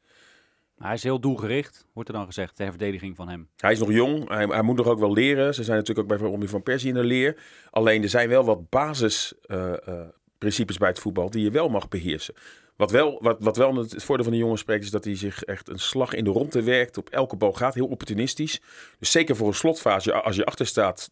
Hij 0.78 0.94
is 0.94 1.04
heel 1.04 1.20
doelgericht, 1.20 1.86
wordt 1.94 2.10
er 2.10 2.16
dan 2.16 2.26
gezegd, 2.26 2.56
ter 2.56 2.70
verdediging 2.70 3.16
van 3.16 3.30
hem. 3.30 3.50
hij 3.58 3.72
is 3.72 3.80
nog 3.80 3.92
jong. 3.92 4.30
Hij, 4.30 4.46
hij 4.46 4.62
moet 4.62 4.76
nog 4.76 4.88
ook 4.88 5.00
wel 5.00 5.14
leren. 5.14 5.54
Ze 5.54 5.64
zijn 5.64 5.78
natuurlijk 5.78 6.12
ook 6.12 6.20
bij 6.20 6.28
Robbie 6.28 6.50
van 6.50 6.64
Persie 6.64 6.90
in 6.90 6.96
de 6.96 7.04
leer. 7.04 7.38
Alleen 7.70 8.04
er 8.04 8.10
zijn 8.10 8.30
wel 8.30 8.44
wat 8.44 8.70
basisprincipes 8.70 10.78
bij 10.78 10.88
het 10.88 11.00
voetbal 11.00 11.30
die 11.30 11.44
je 11.44 11.52
wel 11.52 11.70
mag 11.70 11.88
beheersen. 11.88 12.34
Wat 12.76 12.92
wel, 12.92 13.22
wat, 13.22 13.38
wat 13.40 13.58
wel 13.58 13.76
het 13.76 14.04
voordeel 14.04 14.26
van 14.26 14.34
de 14.34 14.40
jongen 14.40 14.58
spreekt, 14.58 14.84
is 14.84 14.92
dat 14.92 15.04
hij 15.04 15.16
zich 15.16 15.44
echt 15.44 15.70
een 15.70 15.80
slag 15.80 16.14
in 16.14 16.24
de 16.24 16.30
ronde 16.30 16.64
werkt. 16.64 16.98
Op 16.98 17.10
elke 17.10 17.36
bal 17.36 17.54
gaat, 17.54 17.74
heel 17.74 17.88
opportunistisch. 17.88 18.62
Dus 19.00 19.12
zeker 19.12 19.36
voor 19.36 19.48
een 19.48 19.54
slotfase, 19.54 20.14
als 20.14 20.36
je 20.36 20.46
achter 20.46 20.66
staat, 20.66 21.12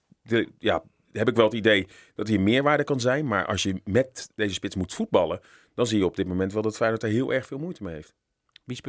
ja, 0.59 0.83
heb 1.11 1.29
ik 1.29 1.35
wel 1.35 1.45
het 1.45 1.53
idee 1.53 1.87
dat 2.15 2.27
hij 2.27 2.37
meerwaarde 2.37 2.83
kan 2.83 2.99
zijn. 2.99 3.27
Maar 3.27 3.45
als 3.45 3.63
je 3.63 3.81
met 3.83 4.29
deze 4.35 4.53
spits 4.53 4.75
moet 4.75 4.93
voetballen, 4.93 5.39
dan 5.73 5.87
zie 5.87 5.97
je 5.97 6.05
op 6.05 6.15
dit 6.15 6.27
moment 6.27 6.53
wel 6.53 6.61
dat 6.61 6.75
Feyenoord 6.75 7.03
er 7.03 7.09
heel 7.09 7.33
erg 7.33 7.45
veel 7.45 7.57
moeite 7.57 7.83
mee 7.83 7.93
heeft. 7.93 8.13
Wie, 8.65 8.81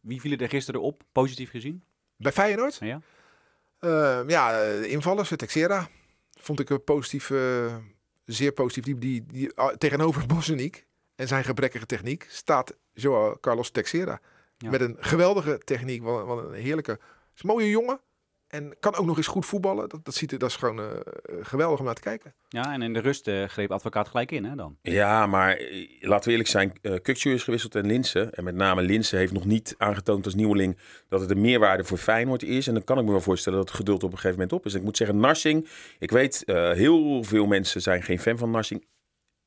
wie 0.00 0.20
vielen 0.20 0.38
er 0.38 0.48
gisteren 0.48 0.80
op, 0.80 1.02
positief 1.12 1.50
gezien? 1.50 1.84
Bij 2.16 2.32
Feyenoord? 2.32 2.78
Ja. 2.80 3.00
Eh, 3.78 4.20
ja, 4.26 4.52
de 4.52 4.88
invallers, 4.88 5.32
Texera. 5.36 5.88
Vond 6.40 6.60
ik 6.60 6.70
een 6.70 6.84
positief, 6.84 7.30
eh, 7.30 7.76
zeer 8.24 8.52
positief. 8.52 8.84
Die, 8.84 8.98
die, 8.98 9.26
die, 9.26 9.52
ah, 9.54 9.74
tegenover 9.74 10.26
Boseniek 10.34 10.86
en 11.14 11.28
zijn 11.28 11.44
gebrekkige 11.44 11.86
techniek 11.86 12.26
staat 12.28 12.76
Joao 12.92 13.36
Carlos 13.40 13.70
Texera. 13.70 14.20
Ja. 14.56 14.70
Met 14.70 14.80
een 14.80 14.96
geweldige 14.98 15.58
techniek. 15.58 16.02
Wat, 16.02 16.26
wat 16.26 16.44
een 16.44 16.52
heerlijke, 16.52 16.98
is 17.34 17.42
een 17.42 17.48
mooie 17.48 17.68
jongen. 17.68 18.00
En 18.52 18.76
kan 18.80 18.94
ook 18.94 19.06
nog 19.06 19.16
eens 19.16 19.26
goed 19.26 19.46
voetballen. 19.46 19.88
Dat, 19.88 20.04
dat, 20.04 20.14
ziet 20.14 20.32
er, 20.32 20.38
dat 20.38 20.48
is 20.48 20.56
gewoon 20.56 20.80
eh, 20.80 20.86
geweldig 21.42 21.78
om 21.78 21.84
naar 21.84 21.94
te 21.94 22.00
kijken. 22.00 22.34
Ja, 22.48 22.72
en 22.72 22.82
in 22.82 22.92
de 22.92 22.98
rust 23.00 23.28
eh, 23.28 23.44
greep 23.44 23.70
advocaat 23.70 24.08
gelijk 24.08 24.30
in, 24.30 24.44
hè, 24.44 24.54
dan. 24.54 24.76
Ja, 24.82 25.26
maar 25.26 25.56
eh, 25.56 25.86
laten 26.00 26.24
we 26.24 26.30
eerlijk 26.30 26.48
zijn. 26.48 26.72
eh 26.82 26.92
Kukçu 26.92 27.30
is 27.30 27.42
gewisseld 27.42 27.74
en 27.74 27.86
Linsen. 27.86 28.32
En 28.32 28.44
met 28.44 28.54
name 28.54 28.82
Linsen 28.82 29.18
heeft 29.18 29.32
nog 29.32 29.44
niet 29.44 29.74
aangetoond 29.78 30.24
als 30.24 30.34
nieuweling 30.34 30.78
dat 31.08 31.20
het 31.20 31.30
een 31.30 31.40
meerwaarde 31.40 31.84
voor 31.84 31.98
Feyenoord 31.98 32.42
is. 32.42 32.66
En 32.66 32.74
dan 32.74 32.84
kan 32.84 32.98
ik 32.98 33.04
me 33.04 33.10
wel 33.10 33.20
voorstellen 33.20 33.58
dat 33.58 33.68
het 33.68 33.76
geduld 33.76 34.02
op 34.02 34.10
een 34.10 34.16
gegeven 34.18 34.36
moment 34.36 34.52
op 34.52 34.66
is. 34.66 34.72
En 34.72 34.78
ik 34.78 34.84
moet 34.84 34.96
zeggen, 34.96 35.20
Narsing. 35.20 35.68
Ik 35.98 36.10
weet, 36.10 36.44
eh, 36.44 36.70
heel 36.70 37.22
veel 37.24 37.46
mensen 37.46 37.80
zijn 37.82 38.02
geen 38.02 38.20
fan 38.20 38.38
van 38.38 38.50
Narsing. 38.50 38.84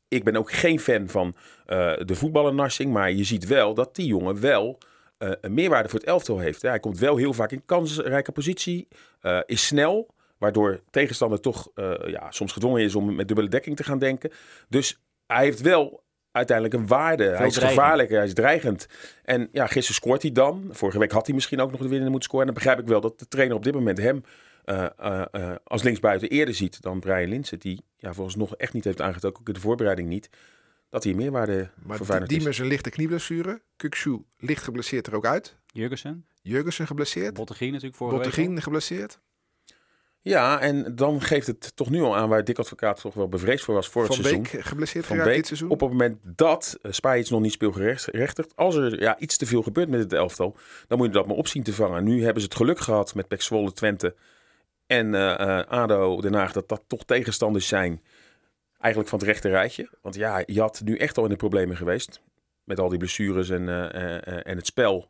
Ik 0.07 0.23
ben 0.23 0.35
ook 0.35 0.51
geen 0.51 0.79
fan 0.79 1.07
van 1.07 1.35
eh, 1.65 1.93
de 2.05 2.15
voetballer 2.15 2.53
Narsing. 2.53 2.93
Maar 2.93 3.11
je 3.11 3.23
ziet 3.23 3.45
wel 3.47 3.73
dat 3.73 3.95
die 3.95 4.05
jongen 4.07 4.39
wel 4.39 4.77
eh, 5.17 5.31
een 5.41 5.53
meerwaarde 5.53 5.89
voor 5.89 5.99
het 5.99 6.07
elftal 6.07 6.39
heeft. 6.39 6.61
Hij 6.61 6.79
komt 6.79 6.99
wel 6.99 7.17
heel 7.17 7.33
vaak 7.33 7.51
in 7.51 7.65
kansrijke 7.65 8.31
positie. 8.31 8.87
eh, 9.21 9.39
is 9.45 9.65
snel. 9.65 10.13
Waardoor 10.37 10.81
tegenstander 10.89 11.39
toch 11.39 11.69
eh, 11.75 11.93
ja, 12.05 12.31
soms 12.31 12.51
gedwongen 12.51 12.81
is 12.81 12.95
om 12.95 13.15
met 13.15 13.27
dubbele 13.27 13.49
dekking 13.49 13.75
te 13.75 13.83
gaan 13.83 13.99
denken. 13.99 14.31
Dus 14.69 15.01
hij 15.27 15.43
heeft 15.43 15.61
wel 15.61 16.03
uiteindelijk 16.31 16.77
een 16.77 16.87
waarde. 16.87 17.23
hij 17.23 17.47
is 17.47 17.57
gevaarlijk, 17.57 18.09
hij 18.09 18.25
is 18.25 18.33
dreigend. 18.33 18.87
En 19.23 19.49
ja, 19.51 19.67
gisteren 19.67 19.95
scoort 19.95 20.21
hij 20.21 20.31
dan. 20.31 20.69
Vorige 20.71 20.99
week 20.99 21.11
had 21.11 21.25
hij 21.25 21.35
misschien 21.35 21.61
ook 21.61 21.71
nog 21.71 21.79
de 21.79 21.87
winnende 21.87 22.09
moeten 22.09 22.29
scoren. 22.29 22.47
En 22.47 22.53
dan 22.53 22.63
begrijp 22.63 22.79
ik 22.79 22.87
wel 22.87 23.01
dat 23.01 23.19
de 23.19 23.27
trainer 23.27 23.55
op 23.55 23.63
dit 23.63 23.73
moment 23.73 23.97
hem 23.97 24.23
als 25.63 25.83
linksbuiten 25.83 26.29
eerder 26.29 26.53
ziet 26.53 26.81
dan 26.81 26.99
Brian 26.99 27.29
Linsen. 27.29 27.59
Die 27.59 27.85
ja, 27.97 28.13
volgens 28.13 28.35
nog 28.35 28.55
echt 28.55 28.73
niet 28.73 28.83
heeft 28.83 29.01
aangetoond, 29.01 29.37
ook 29.39 29.47
in 29.47 29.53
de 29.53 29.59
voorbereiding 29.59 30.07
niet, 30.07 30.29
dat 30.89 31.03
hij 31.03 31.13
meerwaarde 31.13 31.69
Maar 31.83 31.97
voor 31.97 32.05
Feyenoord 32.05 32.31
is. 32.31 32.37
Diemers 32.37 32.59
een 32.59 32.67
lichte 32.67 32.89
knieblessure. 32.89 33.61
Kuksu 33.75 34.25
licht 34.37 34.63
geblesseerd 34.63 35.07
er 35.07 35.15
ook 35.15 35.25
uit. 35.25 35.57
Jurgensen, 35.65 36.25
Jurgensen 36.41 36.87
geblesseerd. 36.87 37.33
Bottegien 37.33 37.71
natuurlijk 37.71 37.97
vorige 37.97 38.17
week. 38.17 38.25
Bottegien 38.25 38.61
geblesseerd. 38.61 39.19
Ja, 40.21 40.59
en 40.59 40.95
dan 40.95 41.21
geeft 41.21 41.47
het 41.47 41.75
toch 41.75 41.89
nu 41.89 42.01
al 42.01 42.15
aan 42.15 42.29
waar 42.29 42.43
Dick 42.43 42.59
Advocaat 42.59 43.01
toch 43.01 43.13
wel 43.13 43.29
bevreesd 43.29 43.63
voor 43.63 43.73
was 43.73 43.87
voor 43.87 44.03
het 44.03 44.15
Van 44.15 44.23
seizoen. 44.23 44.47
Beek 44.51 44.61
geblesseerd 44.61 45.05
Van 45.05 45.17
Beek, 45.17 45.35
dit 45.35 45.47
seizoen. 45.47 45.69
op 45.69 45.79
het 45.79 45.89
moment 45.89 46.17
dat 46.23 46.79
uh, 47.03 47.23
nog 47.29 47.41
niet 47.41 47.51
speelgerechtigd, 47.51 48.55
als 48.55 48.75
er 48.75 49.01
ja, 49.01 49.19
iets 49.19 49.37
te 49.37 49.45
veel 49.45 49.61
gebeurt 49.61 49.89
met 49.89 49.99
het 49.99 50.13
elftal, 50.13 50.55
dan 50.87 50.97
moet 50.97 51.07
je 51.07 51.13
dat 51.13 51.27
maar 51.27 51.35
op 51.35 51.47
zien 51.47 51.63
te 51.63 51.73
vangen. 51.73 52.03
Nu 52.03 52.23
hebben 52.23 52.41
ze 52.41 52.47
het 52.47 52.57
geluk 52.57 52.79
gehad 52.79 53.15
met 53.15 53.27
Pek 53.27 53.41
Zwolle, 53.41 53.73
Twente 53.73 54.15
en 54.87 55.15
eh, 55.15 55.59
eh, 55.59 55.67
ADO 55.67 56.21
Den 56.21 56.33
Haag, 56.33 56.51
dat 56.51 56.69
dat 56.69 56.83
toch 56.87 57.05
tegenstanders 57.05 57.67
zijn, 57.67 58.01
eigenlijk 58.85 59.09
van 59.09 59.19
het 59.19 59.27
rechte 59.27 59.49
rijtje. 59.49 59.89
Want 60.01 60.15
ja, 60.15 60.43
je 60.45 60.61
had 60.61 60.81
nu 60.83 60.97
echt 60.97 61.17
al 61.17 61.23
in 61.23 61.29
de 61.29 61.35
problemen 61.35 61.77
geweest, 61.77 62.21
met 62.63 62.79
al 62.79 62.89
die 62.89 62.97
blessures 62.97 63.49
en, 63.49 63.69
eh, 63.69 63.83
eh, 63.85 64.27
eh, 64.27 64.39
en 64.43 64.55
het 64.55 64.65
spel. 64.65 65.09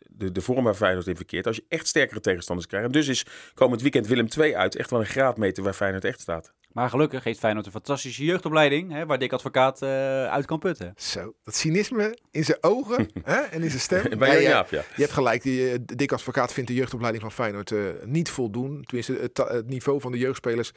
De, 0.00 0.32
de 0.32 0.40
vorm 0.40 0.64
waar 0.64 0.74
Feyenoord 0.74 1.06
in 1.06 1.16
verkeert. 1.16 1.46
Als 1.46 1.56
je 1.56 1.64
echt 1.68 1.86
sterkere 1.86 2.20
tegenstanders 2.20 2.68
krijgt. 2.68 2.86
En 2.86 2.92
dus 2.92 3.08
is 3.08 3.26
komend 3.54 3.82
weekend 3.82 4.06
Willem 4.06 4.28
II 4.38 4.54
uit. 4.54 4.76
Echt 4.76 4.90
wel 4.90 5.00
een 5.00 5.06
graadmeter 5.06 5.62
waar 5.62 5.72
Feyenoord 5.72 6.04
echt 6.04 6.20
staat. 6.20 6.52
Maar 6.76 6.90
gelukkig 6.90 7.24
heeft 7.24 7.38
Feyenoord 7.38 7.66
een 7.66 7.72
fantastische 7.72 8.24
jeugdopleiding, 8.24 8.92
hè, 8.92 9.06
waar 9.06 9.18
Dick 9.18 9.32
Advocaat 9.32 9.82
eh, 9.82 9.88
uit 10.26 10.46
kan 10.46 10.58
putten. 10.58 10.94
Zo, 10.96 11.34
dat 11.44 11.54
cynisme 11.54 12.18
in 12.30 12.44
zijn 12.44 12.58
ogen 12.60 13.08
hè, 13.22 13.40
en 13.40 13.62
in 13.62 13.68
zijn 13.68 13.80
stem. 13.80 14.02
Bij 14.18 14.28
Ja, 14.28 14.40
ja, 14.40 14.48
Jaap, 14.48 14.70
ja. 14.70 14.82
Je 14.94 15.02
hebt 15.02 15.12
gelijk, 15.12 15.42
die, 15.42 15.84
Dick 15.84 16.12
Advocaat 16.12 16.52
vindt 16.52 16.68
de 16.68 16.76
jeugdopleiding 16.76 17.22
van 17.22 17.32
Feyenoord 17.32 17.70
eh, 17.70 17.78
niet 18.04 18.30
voldoen. 18.30 18.84
Tenminste, 18.84 19.30
het 19.32 19.68
niveau 19.68 20.00
van 20.00 20.12
de 20.12 20.18
jeugdspelers 20.18 20.72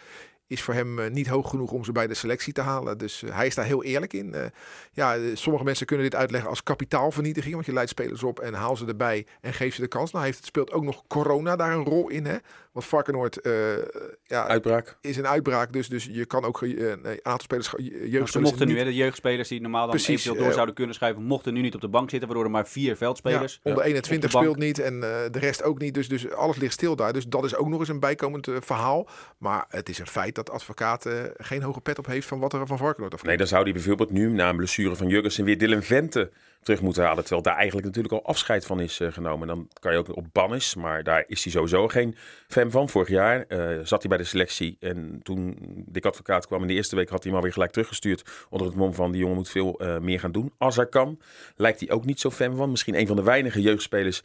is 0.49 0.61
voor 0.61 0.73
hem 0.73 0.99
eh, 0.99 1.09
niet 1.11 1.27
hoog 1.27 1.49
genoeg 1.49 1.71
om 1.71 1.83
ze 1.83 1.91
bij 1.91 2.07
de 2.07 2.13
selectie 2.13 2.53
te 2.53 2.61
halen. 2.61 2.97
Dus 2.97 3.23
eh, 3.23 3.35
hij 3.35 3.47
is 3.47 3.55
daar 3.55 3.65
heel 3.65 3.83
eerlijk 3.83 4.13
in. 4.13 4.33
Eh, 4.33 4.45
ja, 4.91 5.17
sommige 5.33 5.63
mensen 5.63 5.85
kunnen 5.85 6.05
dit 6.09 6.15
uitleggen 6.19 6.49
als 6.49 6.63
kapitaalvernietiging. 6.63 7.53
Want 7.53 7.65
je 7.65 7.73
leidt 7.73 7.89
spelers 7.89 8.23
op 8.23 8.39
en 8.39 8.53
haal 8.53 8.75
ze 8.77 8.85
erbij 8.85 9.25
en 9.41 9.53
geef 9.53 9.75
ze 9.75 9.81
de 9.81 9.87
kans. 9.87 10.11
Nou 10.11 10.25
heeft, 10.25 10.37
het 10.37 10.45
speelt 10.45 10.71
ook 10.71 10.83
nog 10.83 11.03
corona 11.07 11.55
daar 11.55 11.71
een 11.71 11.83
rol 11.83 12.09
in. 12.09 12.25
Hè? 12.25 12.35
Want 12.71 12.85
Varkenoord 12.85 13.41
eh, 13.41 13.53
ja, 14.23 14.47
Uitbraak. 14.47 14.97
is 15.01 15.17
een 15.17 15.27
uitbraak. 15.27 15.73
Dus, 15.73 15.87
dus 15.87 16.05
je 16.11 16.25
kan 16.25 16.43
ook 16.43 16.61
een 16.61 17.05
aantal 17.21 17.39
spelers, 17.39 17.73
jeugdspelers... 17.77 18.31
ze 18.31 18.39
mochten 18.39 18.67
nu, 18.67 18.73
niet- 18.73 18.81
hè, 18.83 18.89
de 18.89 18.95
jeugdspelers 18.95 19.47
die 19.47 19.61
normaal 19.61 19.81
dan 19.81 19.89
Precies, 19.89 20.09
eventueel 20.09 20.43
door 20.43 20.53
zouden 20.53 20.75
kunnen 20.75 20.95
schuiven, 20.95 21.23
mochten 21.23 21.53
nu 21.53 21.61
niet 21.61 21.75
op 21.75 21.81
de 21.81 21.87
bank 21.87 22.09
zitten, 22.09 22.27
waardoor 22.27 22.45
er 22.45 22.51
maar 22.51 22.67
vier 22.67 22.95
veldspelers. 22.95 23.53
Ja, 23.53 23.59
onder 23.63 23.81
op 23.81 23.87
21 23.89 24.29
de 24.31 24.37
bank. 24.37 24.45
speelt 24.45 24.65
niet 24.67 24.79
en 24.79 24.93
eh, 24.93 25.31
de 25.31 25.39
rest 25.39 25.63
ook 25.63 25.79
niet. 25.79 25.93
Dus, 25.93 26.07
dus 26.09 26.31
alles 26.31 26.57
ligt 26.57 26.73
stil 26.73 26.95
daar. 26.95 27.13
Dus 27.13 27.25
dat 27.25 27.43
is 27.43 27.55
ook 27.55 27.67
nog 27.67 27.79
eens 27.79 27.89
een 27.89 27.99
bijkomend 27.99 28.47
verhaal. 28.59 29.07
Maar 29.37 29.65
het 29.69 29.89
is 29.89 29.99
een 29.99 30.07
feit 30.07 30.35
dat 30.45 30.55
advocaat 30.55 31.05
eh, 31.05 31.13
geen 31.37 31.61
hoge 31.61 31.81
pet 31.81 31.99
op 31.99 32.05
heeft 32.05 32.27
van 32.27 32.39
wat 32.39 32.53
er 32.53 32.67
van 32.67 32.77
Varkenoord 32.77 33.13
afkomt. 33.13 33.29
Nee, 33.29 33.37
dan 33.37 33.47
zou 33.47 33.63
hij 33.63 33.73
bijvoorbeeld 33.73 34.11
nu 34.11 34.29
na 34.29 34.49
een 34.49 34.55
blessure 34.55 34.95
van 34.95 35.07
Jurgensen 35.07 35.43
weer 35.43 35.57
Dylan 35.57 35.83
Vente 35.83 36.31
terug 36.63 36.81
moeten 36.81 37.03
halen. 37.03 37.21
Terwijl 37.21 37.41
daar 37.41 37.55
eigenlijk 37.55 37.85
natuurlijk 37.85 38.13
al 38.13 38.25
afscheid 38.25 38.65
van 38.65 38.79
is 38.79 38.99
eh, 38.99 39.11
genomen. 39.11 39.47
Dan 39.47 39.67
kan 39.79 39.91
je 39.91 39.97
ook 39.97 40.15
op 40.15 40.25
Bannis, 40.31 40.75
maar 40.75 41.03
daar 41.03 41.23
is 41.27 41.43
hij 41.43 41.53
sowieso 41.53 41.87
geen 41.87 42.15
fan 42.47 42.71
van. 42.71 42.89
Vorig 42.89 43.09
jaar 43.09 43.45
eh, 43.47 43.79
zat 43.83 43.99
hij 43.99 44.09
bij 44.09 44.17
de 44.17 44.23
selectie 44.23 44.77
en 44.79 45.19
toen 45.23 45.57
Dick 45.85 46.05
Advocaat 46.05 46.47
kwam 46.47 46.61
in 46.61 46.67
de 46.67 46.73
eerste 46.73 46.95
week 46.95 47.09
had 47.09 47.17
hij 47.17 47.27
hem 47.27 47.35
alweer 47.35 47.53
gelijk 47.53 47.71
teruggestuurd. 47.71 48.47
Onder 48.49 48.67
het 48.67 48.75
mom 48.75 48.93
van 48.93 49.11
die 49.11 49.21
jongen 49.21 49.35
moet 49.35 49.49
veel 49.49 49.79
eh, 49.79 49.99
meer 49.99 50.19
gaan 50.19 50.31
doen. 50.31 50.53
Als 50.57 50.75
hij 50.75 50.87
kan, 50.87 51.19
lijkt 51.55 51.79
hij 51.79 51.89
ook 51.89 52.05
niet 52.05 52.19
zo 52.19 52.31
fan 52.31 52.55
van. 52.55 52.69
Misschien 52.69 52.99
een 52.99 53.07
van 53.07 53.15
de 53.15 53.23
weinige 53.23 53.61
jeugdspelers 53.61 54.23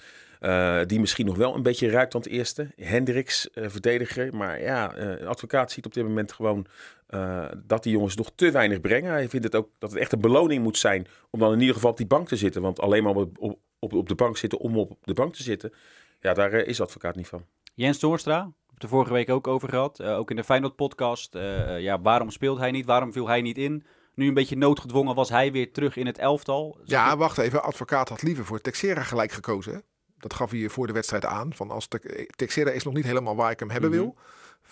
die 0.87 1.01
misschien 1.01 1.27
nog 1.27 1.37
wel 1.37 1.55
een 1.55 1.63
beetje 1.63 1.91
ruikt 1.91 2.15
aan 2.15 2.21
het 2.21 2.31
eerste. 2.31 2.69
Hendricks, 2.77 3.49
verdediger. 3.55 4.37
Maar 4.37 4.61
ja, 4.61 4.95
eh, 4.95 5.27
advocaat 5.27 5.73
ziet 5.73 5.87
op 5.87 5.95
dit 5.95 6.05
moment 6.05 6.33
gewoon 6.33 6.67
eh, 7.07 7.45
dat 7.65 7.83
die 7.83 7.93
jongens 7.93 8.17
nog 8.17 8.31
te 8.35 8.51
weinig 8.51 8.81
brengen. 8.81 9.11
Hij 9.11 9.29
vindt 9.29 9.45
het 9.45 9.55
ook 9.55 9.69
dat 9.79 9.91
het 9.91 10.01
echt 10.01 10.13
een 10.13 10.21
beloning 10.21 10.63
moet 10.63 10.79
zijn 10.79 11.07
om 11.31 11.39
dan 11.39 11.53
in 11.53 11.61
ieder 11.61 11.75
geval 11.75 11.91
op 11.91 11.97
die 11.97 12.07
bank 12.07 12.29
te 12.29 12.37
zitten. 12.37 12.63
Want 12.63 12.81
alleen 12.81 13.03
maar 13.03 13.15
op, 13.15 13.39
op, 13.39 13.59
op, 13.79 13.93
op 13.93 14.09
de 14.09 14.15
bank 14.15 14.37
zitten 14.37 14.59
om 14.59 14.79
op 14.79 14.97
de 15.03 15.13
bank 15.15 15.35
te 15.35 15.43
zitten, 15.43 15.73
ja, 16.21 16.35
daar 16.35 16.53
eh, 16.53 16.67
is 16.69 16.81
advocaat 16.81 17.17
niet 17.17 17.29
van. 17.29 17.45
Jens 17.75 17.99
Toornstra, 17.99 18.37
we 18.37 18.41
hebben 18.43 18.75
het 18.75 18.83
er 18.83 18.89
vorige 18.89 19.13
week 19.13 19.31
ook 19.31 19.47
over 19.47 19.69
gehad. 19.69 20.01
Eh, 20.01 20.17
ook 20.19 20.31
in 20.31 20.37
de 20.37 20.45
Feyenoord-podcast. 20.45 21.35
Eh, 21.35 21.81
ja, 21.81 22.01
waarom 22.01 22.31
speelt 22.31 22.59
hij 22.59 22.71
niet? 22.71 22.87
Waarom 22.87 23.13
viel 23.13 23.29
hij 23.29 23.41
niet 23.43 23.59
in? 23.59 23.85
Nu 24.15 24.29
een 24.29 24.35
beetje 24.35 24.57
noodgedwongen 24.57 25.15
was 25.15 25.29
hij 25.29 25.53
weer 25.53 25.73
terug 25.73 25.97
in 25.97 26.07
het 26.07 26.19
elftal. 26.19 26.77
Zag 26.85 26.89
Ja, 26.89 27.17
wacht 27.17 27.39
even. 27.39 27.63
Advocaat 27.63 28.09
had 28.09 28.23
liever 28.23 28.45
voor 28.45 28.61
Texera 28.61 29.03
gelijk 29.03 29.33
gekozen. 29.33 29.73
hè? 29.73 29.79
Dat 30.19 30.35
gaf 30.35 30.51
hij 30.51 30.69
voor 30.69 30.87
de 30.87 30.93
wedstrijd 30.93 31.25
aan. 31.25 31.55
Van 31.55 31.71
als 31.71 31.87
Te- 31.89 32.29
Texera 32.37 32.71
is 32.71 32.85
nog 32.85 32.95
niet 32.95 33.05
helemaal 33.05 33.37
waar 33.37 33.51
ik 33.51 33.59
hem 33.59 33.71
hebben 33.71 33.91
Mhm. 33.91 33.99
wil. 33.99 34.17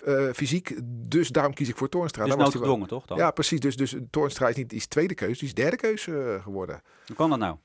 Eh, 0.04 0.28
fysiek. 0.34 0.74
Dus 0.84 1.28
daarom 1.28 1.54
kies 1.54 1.68
ik 1.68 1.76
voor 1.76 1.88
Toornstra. 1.88 2.20
dus 2.24 2.28
Daar 2.30 2.38
wel- 2.42 2.50
noodgedwongen, 2.52 2.88
toch? 2.88 3.06
Dan? 3.06 3.16
Ja, 3.18 3.30
precies. 3.30 3.60
Dus, 3.60 3.76
dus 3.76 3.96
Toornstra 4.10 4.48
is 4.48 4.56
niet 4.56 4.68
die 4.68 4.78
is 4.78 4.86
tweede 4.86 5.14
keus, 5.14 5.38
die 5.38 5.48
is 5.48 5.54
derde 5.54 5.76
keus 5.76 6.06
eh, 6.06 6.42
geworden. 6.42 6.82
Hoe 7.06 7.16
kan 7.16 7.30
dat 7.30 7.38
nou? 7.38 7.56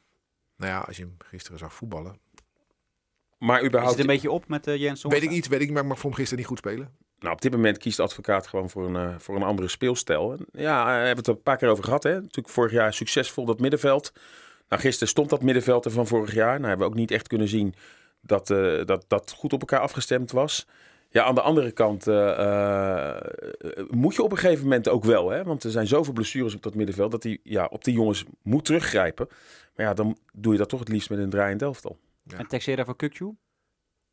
Nou 0.58 0.72
ja, 0.72 0.80
als 0.80 0.98
je 0.98 1.04
hem 1.04 1.16
gisteren 1.18 1.60
zag 1.60 1.74
voetballen. 1.74 2.20
Maar 3.38 3.60
Is 3.62 3.66
überhaupt, 3.68 3.94
het 3.98 4.02
een 4.08 4.14
beetje 4.14 4.32
op 4.32 4.48
met 4.48 4.68
eh, 4.68 4.76
Jens 4.78 5.04
Weet 5.04 5.24
ik 5.24 5.30
niet, 5.30 5.48
weet 5.48 5.62
ik 5.62 5.66
niet, 5.68 5.74
maar 5.76 5.84
ik 5.84 5.90
vond 5.90 6.02
hem 6.04 6.14
gisteren 6.14 6.38
niet 6.38 6.48
goed 6.48 6.58
spelen. 6.58 6.96
nou, 7.20 7.34
op 7.34 7.42
dit 7.42 7.52
moment 7.52 7.78
kiest 7.78 7.98
de 7.98 8.04
advocaat 8.04 8.48
gewoon 8.48 8.70
voor 8.70 8.96
een, 8.96 9.22
voor 9.22 9.36
een 9.36 9.44
andere 9.44 9.68
speelstijl. 9.68 10.32
En 10.32 10.46
Ja, 10.52 10.86
we 10.86 10.92
hebben 10.92 11.16
het 11.18 11.28
er 11.28 11.34
een 11.34 11.42
paar 11.42 11.58
keer 11.58 11.70
over 11.70 11.84
gehad. 11.84 12.04
Hè? 12.04 12.14
Natuurlijk 12.14 12.50
vorig 12.50 12.72
jaar 12.72 12.94
succesvol 12.94 13.46
dat 13.46 13.60
middenveld. 13.60 14.12
Nou, 14.70 14.82
gisteren 14.82 15.08
stond 15.08 15.30
dat 15.30 15.42
middenveld 15.44 15.86
er 15.86 15.92
van 15.92 16.08
vorig 16.08 16.34
jaar. 16.34 16.56
Nou, 16.56 16.68
hebben 16.68 16.86
we 16.88 16.92
ook 16.94 17.00
niet 17.00 17.12
echt 17.12 17.28
kunnen 17.28 17.48
zien 17.48 17.76
dat 18.22 18.50
eh, 18.50 18.86
dat, 18.86 19.06
dat 19.08 19.32
goed 19.38 19.54
op 19.54 19.60
elkaar 19.60 19.80
afgestemd 19.80 20.32
was. 20.32 20.68
Ja, 21.18 21.24
aan 21.24 21.36
de 21.36 21.42
andere 21.42 21.72
kant 21.72 22.08
eh, 22.08 23.16
eh, 23.16 23.90
moet 23.90 24.16
je 24.16 24.24
op 24.24 24.32
een 24.32 24.38
gegeven 24.38 24.64
moment 24.64 24.88
ook 24.88 25.04
wel. 25.04 25.30
Hè? 25.30 25.44
Want 25.44 25.64
er 25.64 25.72
zijn 25.72 25.88
zoveel 25.88 26.14
blessures 26.14 26.56
op 26.56 26.64
dat 26.64 26.76
middenveld 26.76 27.12
dat 27.12 27.24
hij 27.24 27.40
ja, 27.44 27.66
op 27.66 27.84
die 27.84 27.94
jongens 27.94 28.26
moet 28.42 28.66
teruggrijpen. 28.66 29.28
Maar 29.76 29.86
ja, 29.86 29.94
dan 29.94 30.18
doe 30.34 30.52
je 30.52 30.58
dat 30.58 30.70
toch 30.70 30.80
het 30.80 30.90
liefst 30.90 31.10
met 31.10 31.20
een 31.20 31.30
draaiend 31.30 31.62
elftal. 31.62 31.98
En 32.28 32.48
Texera 32.48 32.86
voor 32.86 32.96
Kukju? 32.96 33.36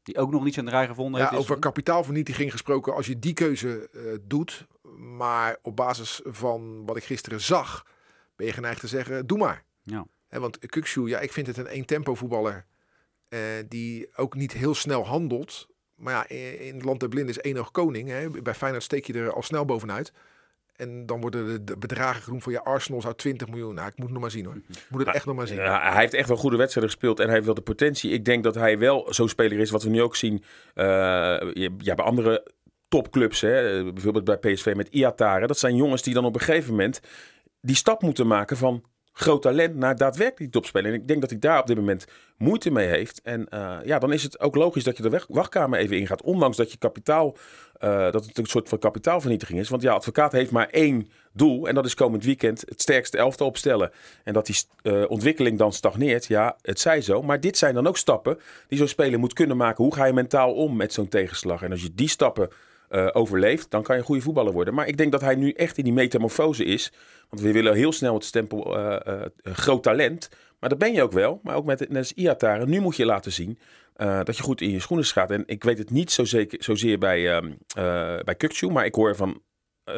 Die 0.02 0.18
ook 0.18 0.30
nog 0.30 0.44
niet 0.44 0.54
zijn 0.54 0.66
draai 0.66 0.86
gevonden 0.86 1.20
Ja, 1.20 1.28
heeft. 1.28 1.40
over 1.40 1.58
kapitaalvernietiging 1.58 2.50
gesproken, 2.50 2.94
als 2.94 3.06
je 3.06 3.18
die 3.18 3.32
keuze 3.32 3.88
eh, 3.92 4.00
doet, 4.22 4.66
maar 5.16 5.56
op 5.62 5.76
basis 5.76 6.20
van 6.24 6.86
wat 6.86 6.96
ik 6.96 7.04
gisteren 7.04 7.40
zag, 7.40 7.86
ben 8.36 8.46
je 8.46 8.52
geneigd 8.52 8.80
te 8.80 8.88
zeggen, 8.88 9.26
doe 9.26 9.38
maar. 9.38 9.64
Ja. 9.82 10.06
Hè, 10.28 10.40
want 10.40 10.58
Kukshu, 10.66 11.08
ja, 11.08 11.20
ik 11.20 11.32
vind 11.32 11.46
het 11.46 11.56
een 11.56 11.66
één-tempo 11.66 12.14
voetballer 12.14 12.66
eh, 13.28 13.40
die 13.68 14.08
ook 14.16 14.34
niet 14.34 14.52
heel 14.52 14.74
snel 14.74 15.06
handelt. 15.06 15.68
Maar 16.04 16.14
ja, 16.14 16.28
in 16.58 16.74
het 16.74 16.84
land 16.84 17.00
der 17.00 17.08
blinden 17.08 17.34
is 17.34 17.40
één 17.40 17.56
oog 17.56 17.70
koning. 17.70 18.08
Hè. 18.08 18.30
Bij 18.30 18.54
Feyenoord 18.54 18.82
steek 18.82 19.06
je 19.06 19.12
er 19.12 19.32
al 19.32 19.42
snel 19.42 19.64
bovenuit. 19.64 20.12
En 20.76 21.06
dan 21.06 21.20
worden 21.20 21.64
de, 21.64 21.76
bedragen 21.76 22.22
genoemd 22.22 22.42
van 22.42 22.52
ja, 22.52 22.60
Arsenal 22.60 23.00
zou 23.00 23.14
20 23.14 23.48
miljoen. 23.48 23.74
Nou, 23.74 23.88
ik 23.88 23.96
moet 23.96 24.04
het 24.04 24.12
nog 24.12 24.22
maar 24.22 24.30
zien 24.30 24.44
hoor. 24.44 24.54
Ik 24.54 24.86
moet 24.88 25.06
het 25.06 25.14
echt 25.14 25.26
nog 25.26 25.36
maar 25.36 25.46
zien. 25.46 25.58
Hij 25.58 26.00
heeft 26.00 26.14
echt 26.14 26.28
wel 26.28 26.36
goede 26.36 26.56
wedstrijden 26.56 26.92
gespeeld 26.92 27.18
en 27.18 27.24
hij 27.24 27.34
heeft 27.34 27.46
wel 27.46 27.54
de 27.54 27.60
potentie. 27.60 28.10
Ik 28.10 28.24
denk 28.24 28.44
dat 28.44 28.54
hij 28.54 28.78
wel 28.78 29.06
zo'n 29.08 29.28
speler 29.28 29.58
is, 29.58 29.70
wat 29.70 29.82
we 29.82 29.88
nu 29.88 30.02
ook 30.02 30.16
zien 30.16 30.44
eh, 30.74 30.84
ja, 31.78 31.94
bij 31.94 32.04
andere 32.04 32.46
topclubs. 32.88 33.40
Hè, 33.40 33.82
bijvoorbeeld 33.92 34.24
bij 34.24 34.36
PSV 34.36 34.72
met 34.76 34.88
Iatare. 34.88 35.46
Dat 35.46 35.58
zijn 35.58 35.76
jongens 35.76 36.02
die 36.02 36.14
dan 36.14 36.24
op 36.24 36.34
een 36.34 36.40
gegeven 36.40 36.70
moment 36.70 37.00
die 37.60 37.76
stap 37.76 38.02
moeten 38.02 38.26
maken 38.26 38.56
van 38.56 38.84
groot 39.16 39.42
talent 39.42 39.74
naar 39.74 39.96
daadwerkelijk 39.96 40.52
topspeler. 40.52 40.92
En 40.92 41.00
ik 41.00 41.08
denk 41.08 41.20
dat 41.20 41.30
hij 41.30 41.38
daar 41.38 41.60
op 41.60 41.66
dit 41.66 41.76
moment 41.76 42.06
moeite 42.36 42.70
mee 42.70 42.88
heeft. 42.88 43.20
En 43.22 43.48
eh, 43.48 43.76
ja, 43.84 43.98
dan 43.98 44.12
is 44.12 44.22
het 44.22 44.40
ook 44.40 44.54
logisch 44.54 44.84
dat 44.84 44.96
je 44.96 45.02
de 45.02 45.24
wachtkamer 45.28 45.78
even 45.78 45.98
ingaat. 45.98 46.22
Ondanks 46.22 46.56
dat 46.56 46.72
je 46.72 46.78
kapitaal, 46.78 47.36
eh, 47.74 48.10
dat 48.10 48.26
het 48.26 48.38
een 48.38 48.46
soort 48.46 48.68
van 48.68 48.78
kapitaalvernietiging 48.78 49.58
is. 49.58 49.68
Want 49.68 49.82
ja, 49.82 49.92
advocaat 49.92 50.32
heeft 50.32 50.50
maar 50.50 50.68
één 50.68 51.08
doel. 51.32 51.68
En 51.68 51.74
dat 51.74 51.86
is 51.86 51.94
komend 51.94 52.24
weekend 52.24 52.60
het 52.68 52.80
sterkste 52.80 53.18
elftal 53.18 53.46
opstellen. 53.46 53.90
En 54.24 54.32
dat 54.32 54.46
die 54.46 54.56
eh, 54.82 55.04
ontwikkeling 55.08 55.58
dan 55.58 55.72
stagneert, 55.72 56.26
ja, 56.26 56.56
het 56.62 56.80
zij 56.80 57.00
zo. 57.00 57.22
Maar 57.22 57.40
dit 57.40 57.58
zijn 57.58 57.74
dan 57.74 57.86
ook 57.86 57.96
stappen 57.96 58.38
die 58.68 58.78
zo'n 58.78 58.88
speler 58.88 59.18
moet 59.18 59.32
kunnen 59.32 59.56
maken. 59.56 59.84
Hoe 59.84 59.94
ga 59.94 60.04
je 60.04 60.12
mentaal 60.12 60.54
om 60.54 60.76
met 60.76 60.92
zo'n 60.92 61.08
tegenslag? 61.08 61.62
En 61.62 61.70
als 61.70 61.82
je 61.82 61.94
die 61.94 62.08
stappen 62.08 62.50
eh, 62.94 63.08
overleeft, 63.12 63.70
dan 63.70 63.82
kan 63.82 63.94
je 63.94 64.00
een 64.00 64.06
goede 64.06 64.22
voetballer 64.22 64.52
worden. 64.52 64.74
Maar 64.74 64.86
ik 64.86 64.96
denk 64.96 65.12
dat 65.12 65.20
hij 65.20 65.34
nu 65.34 65.50
echt 65.50 65.78
in 65.78 65.84
die 65.84 65.92
metamorfose 65.92 66.64
is. 66.64 66.92
Want 67.28 67.42
we 67.42 67.52
willen 67.52 67.74
heel 67.74 67.92
snel 67.92 68.14
het 68.14 68.24
stempel 68.24 68.76
eh, 68.76 69.22
eh, 69.22 69.30
groot 69.42 69.82
talent. 69.82 70.28
Maar 70.60 70.68
dat 70.68 70.78
ben 70.78 70.92
je 70.92 71.02
ook 71.02 71.12
wel. 71.12 71.40
Maar 71.42 71.56
ook 71.56 71.64
met 71.64 71.88
net 71.88 71.96
als 71.96 72.12
Iataren. 72.12 72.70
Nu 72.70 72.80
moet 72.80 72.96
je 72.96 73.04
laten 73.04 73.32
zien 73.32 73.58
dat 73.96 74.36
je 74.36 74.42
goed 74.42 74.60
in 74.60 74.70
je 74.70 74.80
schoenen 74.80 75.06
staat. 75.06 75.30
En 75.30 75.42
ik 75.46 75.64
weet 75.64 75.78
het 75.78 75.90
niet 75.90 76.10
zo 76.10 76.24
zeker, 76.24 76.62
zozeer 76.62 76.98
bij, 76.98 77.36
eh 77.36 78.18
bij 78.24 78.36
maar 78.70 78.84
ik 78.84 78.94
hoor 78.94 79.16
van 79.16 79.42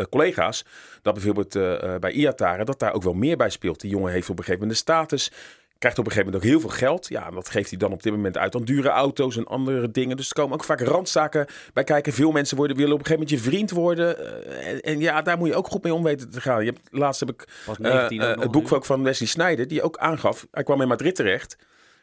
collega's 0.08 0.64
dat 1.02 1.14
bijvoorbeeld 1.14 1.54
eh, 1.54 1.96
bij 1.96 2.12
Iatare 2.12 2.64
dat 2.64 2.78
daar 2.78 2.92
ook 2.92 3.02
wel 3.02 3.14
meer 3.14 3.36
bij 3.36 3.50
speelt. 3.50 3.80
Die 3.80 3.90
jongen 3.90 4.12
heeft 4.12 4.30
op 4.30 4.38
een 4.38 4.44
gegeven 4.44 4.60
moment 4.60 4.78
de 4.78 4.92
status. 4.92 5.32
Krijgt 5.78 5.98
op 5.98 6.06
een 6.06 6.12
gegeven 6.12 6.32
moment 6.32 6.44
ook 6.44 6.60
heel 6.60 6.68
veel 6.68 6.78
geld. 6.78 7.08
Ja, 7.08 7.26
en 7.26 7.34
dat 7.34 7.48
geeft 7.48 7.70
hij 7.70 7.78
dan 7.78 7.92
op 7.92 8.02
dit 8.02 8.12
moment 8.12 8.38
uit 8.38 8.54
aan 8.54 8.64
dure 8.64 8.88
auto's 8.88 9.36
en 9.36 9.46
andere 9.46 9.90
dingen. 9.90 10.16
Dus 10.16 10.28
er 10.28 10.34
komen 10.34 10.54
ook 10.54 10.64
vaak 10.64 10.80
randzaken 10.80 11.46
bij 11.72 11.84
kijken. 11.84 12.12
Veel 12.12 12.30
mensen 12.30 12.56
worden, 12.56 12.76
willen 12.76 12.92
op 12.92 12.98
een 12.98 13.06
gegeven 13.06 13.26
moment 13.28 13.44
je 13.44 13.50
vriend 13.50 13.70
worden. 13.70 14.18
Eh, 14.18 14.68
en, 14.68 14.80
en 14.80 15.00
ja, 15.00 15.22
daar 15.22 15.38
moet 15.38 15.48
je 15.48 15.54
ook 15.54 15.68
goed 15.68 15.82
mee 15.82 15.94
om 15.94 16.02
weten 16.02 16.30
te 16.30 16.40
gaan. 16.40 16.64
Je 16.64 16.70
hebt, 16.70 16.88
laatst 16.90 17.20
heb 17.20 17.30
ik 17.30 17.48
eh, 17.66 17.78
19 17.78 18.22
ook 18.22 18.36
eh, 18.36 18.42
het 18.42 18.50
boek 18.50 18.72
ook 18.72 18.84
van 18.84 19.02
Wesley 19.02 19.28
Sneijder, 19.28 19.68
die 19.68 19.82
ook 19.82 19.96
aangaf. 19.96 20.46
Hij 20.50 20.62
kwam 20.62 20.80
in 20.80 20.88
Madrid 20.88 21.14
terecht. 21.14 21.56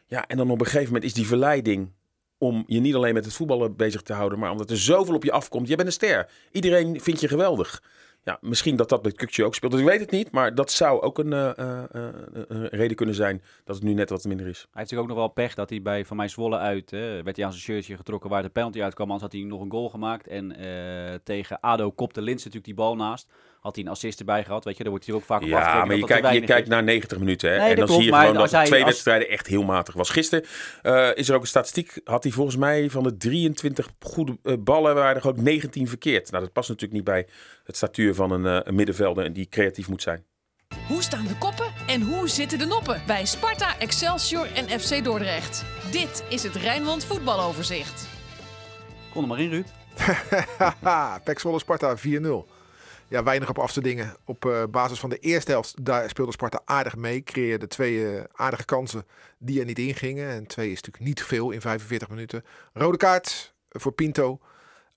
Ja, 0.06 0.26
en 0.26 0.36
dan 0.36 0.50
op 0.50 0.60
een 0.60 0.66
gegeven 0.66 0.86
moment 0.86 1.04
is 1.04 1.14
die 1.14 1.26
verleiding 1.26 1.92
om 2.38 2.64
je 2.66 2.80
niet 2.80 2.94
alleen 2.94 3.14
met 3.14 3.24
het 3.24 3.34
voetballen 3.34 3.76
bezig 3.76 4.02
te 4.02 4.12
houden, 4.12 4.38
maar 4.38 4.50
omdat 4.50 4.70
er 4.70 4.78
zoveel 4.78 5.14
op 5.14 5.24
je 5.24 5.32
afkomt. 5.32 5.68
Je 5.68 5.76
bent 5.76 5.88
een 5.88 5.94
ster. 5.94 6.28
Iedereen 6.50 7.00
vindt 7.00 7.20
je 7.20 7.28
geweldig. 7.28 7.82
Ja, 8.24 8.38
misschien 8.40 8.76
dat 8.76 8.88
dat 8.88 9.02
met 9.02 9.14
Kukje 9.14 9.44
ook 9.44 9.54
speelt. 9.54 9.72
Dus 9.72 9.80
ik 9.80 9.86
weet 9.86 10.00
het 10.00 10.10
niet, 10.10 10.30
maar 10.30 10.54
dat 10.54 10.70
zou 10.70 11.00
ook 11.00 11.18
een, 11.18 11.32
eh, 11.32 11.58
eh, 11.58 11.82
eh, 11.92 12.14
een 12.48 12.68
reden 12.68 12.96
kunnen 12.96 13.14
zijn 13.14 13.42
dat 13.64 13.76
het 13.76 13.84
nu 13.84 13.94
net 13.94 14.10
wat 14.10 14.24
minder 14.24 14.46
is. 14.46 14.58
Hij 14.58 14.64
heeft 14.64 14.74
natuurlijk 14.74 15.10
ook 15.10 15.16
nog 15.16 15.26
wel 15.26 15.44
pech 15.44 15.54
dat 15.54 15.70
hij 15.70 15.82
bij 15.82 16.04
Van 16.04 16.16
mij 16.16 16.28
Zwolle 16.28 16.58
uit, 16.58 16.90
hè, 16.90 17.22
werd 17.22 17.36
hij 17.36 17.44
aan 17.44 17.52
zijn 17.52 17.64
shirtje 17.64 17.96
getrokken 17.96 18.30
waar 18.30 18.42
de 18.42 18.48
penalty 18.48 18.82
uitkwam. 18.82 19.10
Anders 19.10 19.22
had 19.22 19.40
hij 19.40 19.50
nog 19.50 19.60
een 19.60 19.70
goal 19.70 19.88
gemaakt. 19.88 20.26
En 20.26 20.56
tegen 21.24 21.60
ADO 21.60 21.90
kopte 21.90 22.22
Lins 22.22 22.36
natuurlijk 22.36 22.64
die 22.64 22.74
bal 22.74 22.96
naast. 22.96 23.28
Had 23.64 23.74
hij 23.74 23.84
een 23.84 23.90
assist 23.90 24.18
erbij 24.18 24.44
gehad, 24.44 24.64
weet 24.64 24.76
je. 24.76 24.82
Daar 24.82 24.92
wordt 24.92 25.06
hij 25.06 25.14
ook 25.14 25.24
vaak 25.24 25.42
op 25.42 25.48
Ja, 25.48 25.84
maar 25.84 25.96
je 25.96 26.04
kijkt, 26.04 26.32
je 26.32 26.40
kijkt 26.40 26.68
naar 26.68 26.82
90 26.82 27.18
minuten. 27.18 27.50
Hè? 27.50 27.58
Nee, 27.58 27.70
en 27.70 27.76
dan 27.76 27.84
klopt, 27.84 27.92
zie 28.00 28.04
je 28.04 28.10
maar 28.10 28.26
gewoon 28.26 28.40
dat 28.42 28.50
hij- 28.50 28.64
twee 28.66 28.80
als- 28.82 28.90
wedstrijden 28.90 29.28
echt 29.28 29.46
heel 29.46 29.62
matig 29.62 29.94
was. 29.94 30.10
Gisteren 30.10 30.44
eh, 30.82 31.08
is 31.14 31.28
er 31.28 31.34
ook 31.34 31.40
een 31.40 31.46
statistiek. 31.46 32.00
Had 32.04 32.22
hij 32.22 32.32
volgens 32.32 32.56
mij 32.56 32.90
van 32.90 33.02
de 33.02 33.16
23 33.16 33.88
goede 34.00 34.38
eh, 34.42 34.54
ballen, 34.58 34.94
waren 34.94 35.14
er 35.14 35.20
gewoon 35.20 35.42
19 35.42 35.88
verkeerd. 35.88 36.30
Nou, 36.30 36.42
dat 36.44 36.52
past 36.52 36.68
natuurlijk 36.68 36.94
niet 36.94 37.04
bij 37.04 37.26
het 37.64 37.76
statuur 37.76 38.14
van 38.14 38.30
een, 38.30 38.46
eh, 38.46 38.58
een 38.62 38.74
middenvelder 38.74 39.32
die 39.32 39.48
creatief 39.48 39.88
moet 39.88 40.02
zijn. 40.02 40.24
Hoe 40.88 41.02
staan 41.02 41.26
de 41.26 41.38
koppen 41.38 41.66
en 41.86 42.02
hoe 42.02 42.28
zitten 42.28 42.58
de 42.58 42.66
noppen 42.66 43.02
bij 43.06 43.24
Sparta, 43.24 43.78
Excelsior 43.78 44.46
en 44.54 44.80
FC 44.80 45.04
Dordrecht? 45.04 45.64
Dit 45.90 46.24
is 46.28 46.42
het 46.42 46.54
Rijnmond 46.54 47.04
voetbaloverzicht. 47.04 48.08
Kon 49.12 49.22
er 49.22 49.28
maar 49.28 49.40
in, 49.40 49.50
Ruud. 49.50 49.66
Pek 51.24 51.38
Zwolle 51.38 51.58
Sparta 51.58 51.96
4-0. 51.96 52.00
Ja, 53.14 53.22
weinig 53.22 53.48
op 53.48 53.58
af 53.58 53.72
te 53.72 53.80
dingen. 53.80 54.16
Op 54.24 54.44
eh, 54.46 54.62
basis 54.70 54.98
van 54.98 55.10
de 55.10 55.18
eerste 55.18 55.50
helft, 55.50 55.84
daar 55.84 56.08
speelde 56.08 56.32
Sparta 56.32 56.60
aardig 56.64 56.96
mee. 56.96 57.22
Creëerde 57.22 57.66
twee 57.66 58.16
eh, 58.16 58.24
aardige 58.32 58.64
kansen 58.64 59.06
die 59.38 59.60
er 59.60 59.66
niet 59.66 59.78
ingingen. 59.78 60.28
En 60.30 60.46
twee 60.46 60.70
is 60.70 60.74
natuurlijk 60.82 61.04
niet 61.04 61.22
veel 61.22 61.50
in 61.50 61.60
45 61.60 62.08
minuten. 62.08 62.44
Rode 62.72 62.96
kaart 62.96 63.54
voor 63.70 63.92
Pinto. 63.92 64.40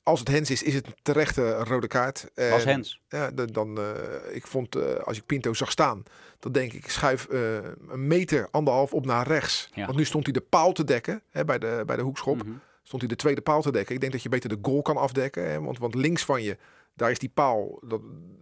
Als 0.04 0.20
het 0.20 0.28
Hens 0.28 0.50
is, 0.50 0.64
is 0.64 0.74
het 0.74 0.88
een 0.88 0.96
terechte 1.02 1.52
rode 1.64 1.88
kaart. 1.88 2.30
Was 2.36 2.64
En, 2.64 2.68
Hens. 2.70 3.02
Ja, 3.10 3.32
dan, 3.32 3.48
dan, 3.48 3.78
eh, 3.78 4.36
ik 4.36 4.48
vond, 4.48 4.76
eh, 4.76 4.96
als 4.96 5.18
ik 5.18 5.26
Pinto 5.26 5.54
zag 5.54 5.72
staan, 5.72 6.04
dan 6.40 6.52
denk 6.52 6.74
ik, 6.74 6.90
schuif 6.90 7.26
eh, 7.26 7.56
een 7.90 8.08
meter, 8.08 8.48
anderhalf 8.52 8.94
op 8.94 9.06
naar 9.06 9.28
rechts. 9.28 9.70
Ja. 9.74 9.86
Want 9.86 9.98
nu 9.98 10.06
stond 10.06 10.24
hij 10.24 10.34
de 10.34 10.42
paal 10.42 10.72
te 10.72 10.84
dekken 10.84 11.22
hè, 11.30 11.46
bij, 11.46 11.60
de, 11.60 11.84
bij 11.86 11.96
de 11.96 12.02
hoekschop 12.02 12.38
Mhm. 12.44 12.52
stond 12.84 13.02
hij 13.02 13.12
de 13.12 13.18
tweede 13.18 13.42
paal 13.42 13.62
te 13.62 13.72
dekken. 13.72 13.96
Ik 13.96 14.02
denk 14.02 14.12
dat 14.12 14.24
je 14.24 14.30
beter 14.30 14.50
de 14.50 14.58
goal 14.62 14.82
kan 14.82 14.98
afdekken. 14.98 15.50
Hè? 15.50 15.62
Want, 15.62 15.78
want 15.78 15.96
links 15.96 16.26
van 16.26 16.44
je, 16.44 16.58
daar 16.98 17.12
is 17.12 17.20
die 17.20 17.32
paal. 17.34 17.80
Dat, 17.82 18.02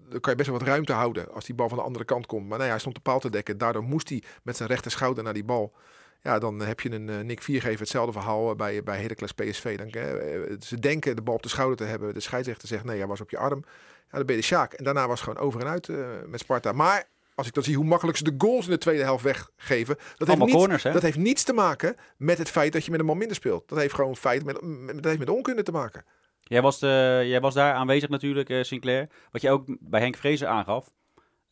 daar 0.09 0.19
kan 0.19 0.31
je 0.31 0.38
best 0.38 0.50
wel 0.50 0.59
wat 0.59 0.67
ruimte 0.67 0.93
houden 0.93 1.31
als 1.31 1.45
die 1.45 1.55
bal 1.55 1.69
van 1.69 1.77
de 1.77 1.83
andere 1.83 2.05
kant 2.05 2.25
komt. 2.25 2.47
Maar 2.47 2.59
nee, 2.59 2.69
hij 2.69 2.79
stond 2.79 2.95
de 2.95 3.01
paal 3.01 3.19
te 3.19 3.29
dekken. 3.29 3.57
Daardoor 3.57 3.83
moest 3.83 4.09
hij 4.09 4.24
met 4.43 4.57
zijn 4.57 4.69
rechter 4.69 4.91
schouder 4.91 5.24
naar 5.24 5.33
die 5.33 5.43
bal. 5.43 5.74
Ja, 6.21 6.39
dan 6.39 6.59
heb 6.59 6.79
je 6.79 6.91
een 6.91 7.09
eh, 7.09 7.19
Nick 7.19 7.41
Viergever 7.41 7.79
hetzelfde 7.79 8.12
verhaal 8.12 8.50
eh, 8.50 8.55
bij, 8.55 8.83
bij 8.83 9.01
Heracles 9.01 9.31
PSV. 9.31 9.77
Dan, 9.77 9.88
eh, 9.88 10.55
ze 10.59 10.79
denken 10.79 11.15
de 11.15 11.21
bal 11.21 11.35
op 11.35 11.43
de 11.43 11.50
schouder 11.50 11.77
te 11.77 11.83
hebben. 11.83 12.13
De 12.13 12.19
scheidsrechter 12.19 12.67
zegt 12.67 12.83
nee, 12.83 12.97
hij 12.97 13.07
was 13.07 13.21
op 13.21 13.29
je 13.29 13.38
arm. 13.38 13.63
Ja, 14.12 14.17
dan 14.17 14.25
ben 14.25 14.35
je 14.35 14.41
de 14.41 14.47
Sjaak. 14.47 14.74
En 14.74 14.83
daarna 14.83 15.07
was 15.07 15.19
het 15.21 15.29
gewoon 15.29 15.47
over 15.47 15.62
en 15.62 15.67
uit 15.67 15.89
met 16.27 16.39
Sparta. 16.39 16.71
Maar 16.71 17.07
als 17.35 17.47
ik 17.47 17.53
dan 17.53 17.63
zie 17.63 17.75
hoe 17.75 17.85
makkelijk 17.85 18.17
ze 18.17 18.24
de 18.24 18.35
goals 18.38 18.65
in 18.65 18.71
de 18.71 18.77
tweede 18.77 19.03
helft 19.03 19.24
weggeven. 19.24 19.95
Dat 19.95 20.05
heeft, 20.17 20.29
Allemaal 20.29 20.47
niets, 20.47 20.59
corners, 20.59 20.83
hè? 20.83 20.91
dat 20.91 21.01
heeft 21.01 21.17
niets 21.17 21.43
te 21.43 21.53
maken 21.53 21.95
met 22.17 22.38
het 22.38 22.50
feit 22.50 22.74
dat 22.74 22.85
je 22.85 22.91
met 22.91 23.00
een 23.00 23.05
man 23.05 23.17
minder 23.17 23.35
speelt. 23.35 23.69
Dat 23.69 23.79
heeft 23.79 23.93
gewoon 23.93 24.15
feit 24.15 24.45
met, 24.45 24.62
met, 24.62 24.95
dat 24.95 25.05
heeft 25.05 25.19
met 25.19 25.29
onkunde 25.29 25.63
te 25.63 25.71
maken. 25.71 26.05
Jij 26.47 26.61
was, 26.61 26.81
eh, 26.81 26.89
jij 27.27 27.41
was 27.41 27.53
daar 27.53 27.73
aanwezig 27.73 28.09
natuurlijk, 28.09 28.49
eh, 28.49 28.63
Sinclair. 28.63 29.07
Wat 29.31 29.41
je 29.41 29.49
ook 29.49 29.65
bij 29.79 29.99
Henk 29.99 30.15
Vrezen 30.15 30.49
aangaf. 30.49 30.93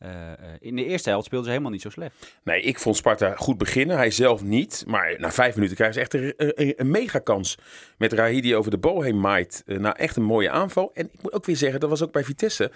Eh, 0.04 0.10
in 0.60 0.76
de 0.76 0.84
eerste 0.84 1.08
helft 1.08 1.24
speelden 1.24 1.46
ze 1.46 1.52
helemaal 1.52 1.72
niet 1.72 1.82
zo 1.82 1.90
slecht. 1.90 2.14
Nee, 2.42 2.62
ik 2.62 2.78
vond 2.78 2.96
Sparta 2.96 3.34
goed 3.36 3.58
beginnen. 3.58 3.96
Hij 3.96 4.10
zelf 4.10 4.42
niet. 4.42 4.84
Maar 4.86 5.14
na 5.18 5.32
vijf 5.32 5.54
minuten 5.54 5.76
krijgen 5.76 5.96
ze 5.96 6.00
echt 6.00 6.14
een, 6.14 6.32
een, 6.36 6.72
een 6.76 6.90
megakans. 6.90 7.58
Met 7.98 8.12
Rahidi 8.12 8.56
over 8.56 8.70
de 8.70 8.78
bal 8.78 9.00
heen 9.00 9.20
maait. 9.20 9.62
Eh, 9.66 9.78
nou, 9.78 9.96
echt 9.98 10.16
een 10.16 10.22
mooie 10.22 10.50
aanval. 10.50 10.90
En 10.94 11.10
ik 11.12 11.22
moet 11.22 11.32
ook 11.32 11.44
weer 11.44 11.56
zeggen, 11.56 11.80
dat 11.80 11.90
was 11.90 12.02
ook 12.02 12.12
bij 12.12 12.24
Vitesse. 12.24 12.70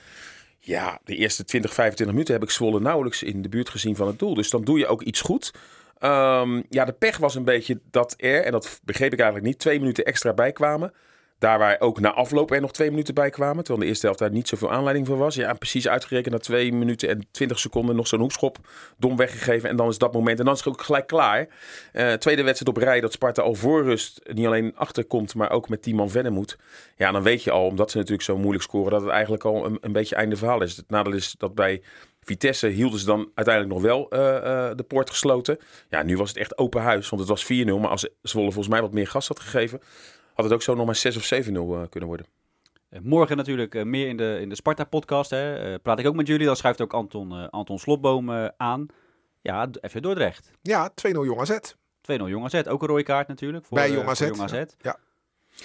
Ja, 0.59 1.01
de 1.05 1.17
eerste 1.17 1.45
20, 1.45 1.75
25 1.75 2.15
minuten 2.15 2.35
heb 2.35 2.43
ik 2.43 2.51
Zwolle 2.51 2.81
nauwelijks 2.81 3.23
in 3.23 3.43
de 3.43 3.49
buurt 3.49 3.69
gezien 3.69 3.97
van 3.97 4.07
het 4.07 4.19
doel. 4.19 4.35
Dus 4.35 4.51
dan 4.51 4.65
doe 4.65 4.79
je 4.79 4.87
ook 4.87 5.03
iets 5.03 5.21
goed. 5.21 5.55
Ehm, 5.99 6.63
ja, 6.69 6.85
de 6.85 6.93
pech 6.93 7.17
was 7.17 7.35
een 7.35 7.45
beetje 7.45 7.81
dat 7.91 8.15
er, 8.17 8.45
en 8.45 8.53
dat 8.53 8.81
begreep 8.85 9.13
ik 9.13 9.19
eigenlijk 9.19 9.49
niet, 9.49 9.59
twee 9.59 9.79
minuten 9.79 10.05
extra 10.05 10.35
bijkwamen. 10.35 10.93
Daar 11.39 11.59
waar 11.59 11.81
ook 11.81 12.01
na 12.01 12.13
afloop 12.13 12.51
er 12.51 12.61
nog 12.61 12.73
twee 12.73 12.91
minuten 12.91 13.15
bij 13.15 13.31
kwamen. 13.31 13.57
Terwijl 13.57 13.79
de 13.79 13.87
eerste 13.87 14.07
helft 14.07 14.21
daar 14.21 14.31
niet 14.31 14.49
zoveel 14.49 14.71
aanleiding 14.71 15.07
voor 15.07 15.17
was. 15.17 15.35
Ja, 15.35 15.53
precies 15.53 15.89
uitgerekend 15.89 16.35
na 16.35 16.41
twee 16.41 16.73
minuten 16.73 17.09
en 17.09 17.27
twintig 17.31 17.59
seconden 17.59 17.97
nog 17.97 18.07
zo'n 18.07 18.21
hoekschop 18.21 18.59
dom 18.97 19.17
weggegeven. 19.17 19.69
En 19.69 19.77
dan 19.77 19.89
is 19.89 19.99
dat 19.99 20.13
moment. 20.13 20.39
En 20.39 20.45
dan 20.45 20.55
is 20.55 20.61
het 20.61 20.69
ook 20.69 20.83
gelijk 20.83 21.07
klaar. 21.07 21.49
Uh, 21.93 22.13
tweede 22.13 22.43
wedstrijd 22.43 22.77
op 22.77 22.83
rij 22.83 23.01
dat 23.01 23.13
Sparta 23.13 23.43
al 23.43 23.55
voor 23.55 23.85
rust 23.85 24.21
niet 24.33 24.47
alleen 24.47 24.73
achterkomt, 24.77 25.35
maar 25.35 25.51
ook 25.51 25.69
met 25.69 25.83
10 25.83 25.95
man 25.95 26.11
verder 26.11 26.33
moet. 26.33 26.59
Ja, 26.97 27.13
dan 27.13 27.23
weet 27.23 27.43
je 27.43 27.51
al, 27.51 27.67
omdat 27.67 27.91
ze 27.91 27.97
natuurlijk 27.97 28.25
zo 28.25 28.39
moeilijk 28.39 28.63
scoren, 28.65 28.91
dat 28.91 29.01
het 29.03 29.11
eigenlijk 29.11 29.45
al 29.45 29.79
een, 29.81 29.93
beetje 29.93 30.15
einde 30.15 30.37
verhaal 30.37 30.63
is. 30.63 30.77
Het 30.77 30.91
nadeel 30.91 31.13
is 31.13 31.35
dat 31.39 31.55
bij 31.55 31.83
Vitesse 32.21 32.67
hielden 32.67 32.99
ze 32.99 33.07
dan 33.07 33.31
uiteindelijk 33.35 33.75
nog 33.75 33.85
wel 33.85 34.07
uh, 34.11 34.21
uh, 34.21 34.71
de 34.75 34.85
poort 34.89 35.11
gesloten. 35.11 35.59
Ja, 35.89 36.03
nu 36.03 36.17
was 36.17 36.29
het 36.29 36.39
echt 36.39 36.59
open 36.59 36.83
huis, 36.83 37.09
want 37.09 37.29
het 37.29 37.31
was 37.31 37.45
4-0. 37.45 37.47
Maar 37.81 37.91
als 37.91 38.09
Zwolle 38.23 38.53
volgens 38.53 38.69
mij 38.69 38.81
wat 38.81 38.93
meer 38.93 39.07
gas 39.07 39.29
had 39.29 39.41
gegeven, 39.41 39.81
had 40.39 40.45
het 40.45 40.55
ook 40.55 40.63
zo 40.63 40.75
nog 40.75 40.87
maar 40.87 40.97
6 40.97 41.17
of 41.17 41.47
7-0 41.47 41.51
uh, 41.51 41.83
kunnen 41.89 42.09
worden. 42.09 42.27
Morgen 43.03 43.37
natuurlijk 43.37 43.85
meer 43.85 44.09
in 44.09 44.17
de, 44.17 44.39
in 44.41 44.49
de 44.49 44.55
Sparta-podcast. 44.55 45.31
praat 45.83 45.99
ik 45.99 46.07
ook 46.07 46.15
met 46.15 46.27
jullie. 46.27 46.47
Dan 46.47 46.57
schuift 46.57 46.81
ook 46.81 46.93
Anton, 46.93 47.51
Anton 47.51 47.79
Slotboom 47.79 48.31
aan. 48.57 48.87
Ja, 49.41 49.69
FC 49.91 50.03
Dordrecht. 50.03 50.51
Ja, 50.63 50.91
2-0 50.91 51.11
Jong 51.11 51.41
AZ. 51.41 51.51
2-0 51.51 51.59
Jong 52.03 52.45
AZ. 52.45 52.67
Ook 52.67 52.83
een 52.83 52.89
rode 52.89 53.03
kaart 53.03 53.29
natuurlijk. 53.29 53.65
Voor, 53.65 53.77
Bij 53.77 53.91
Jong 53.91 54.09
AZ. 54.09 54.21
Jong 54.21 54.41
AZ. 54.41 54.65
Ja. 54.79 54.99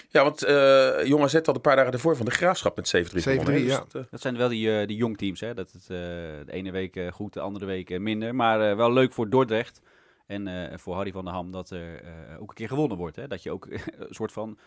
Ja, 0.09 0.23
want 0.23 0.45
uh, 0.45 1.05
Jong 1.05 1.23
AZ 1.23 1.33
had 1.33 1.47
een 1.47 1.61
paar 1.61 1.75
dagen 1.75 1.93
ervoor 1.93 2.15
van 2.15 2.25
de 2.25 2.31
Graafschap 2.31 2.75
met 2.75 2.95
7-3 2.97 2.99
gewonnen. 3.01 3.59
Ja. 3.59 3.59
Dus 3.63 3.75
dat, 3.75 3.95
uh... 3.95 4.01
dat, 4.11 4.21
zijn 4.21 4.37
wel 4.37 4.49
die, 4.49 4.67
uh, 4.67 4.87
die 4.87 4.97
jongteams, 4.97 5.39
hè? 5.39 5.53
Dat 5.53 5.71
het 5.71 5.87
de 5.87 6.45
ene 6.47 6.71
week 6.71 6.99
goed, 7.11 7.33
de 7.33 7.39
andere 7.39 7.65
week 7.65 7.99
minder. 7.99 8.35
Maar 8.35 8.77
wel 8.77 8.93
leuk 8.93 9.13
voor 9.13 9.29
Dordrecht 9.29 9.81
en 10.25 10.79
voor 10.79 10.95
Harry 10.95 11.11
van 11.11 11.25
der 11.25 11.33
Ham 11.33 11.51
dat 11.51 11.69
er 11.69 12.01
ook 12.39 12.49
een 12.49 12.55
keer 12.55 12.67
gewonnen 12.67 12.97
wordt. 12.97 13.15
Hè? 13.15 13.27
Dat 13.27 13.43
je 13.43 13.51
ook 13.51 13.67
een 13.71 14.07
soort 14.09 14.31
van 14.31 14.57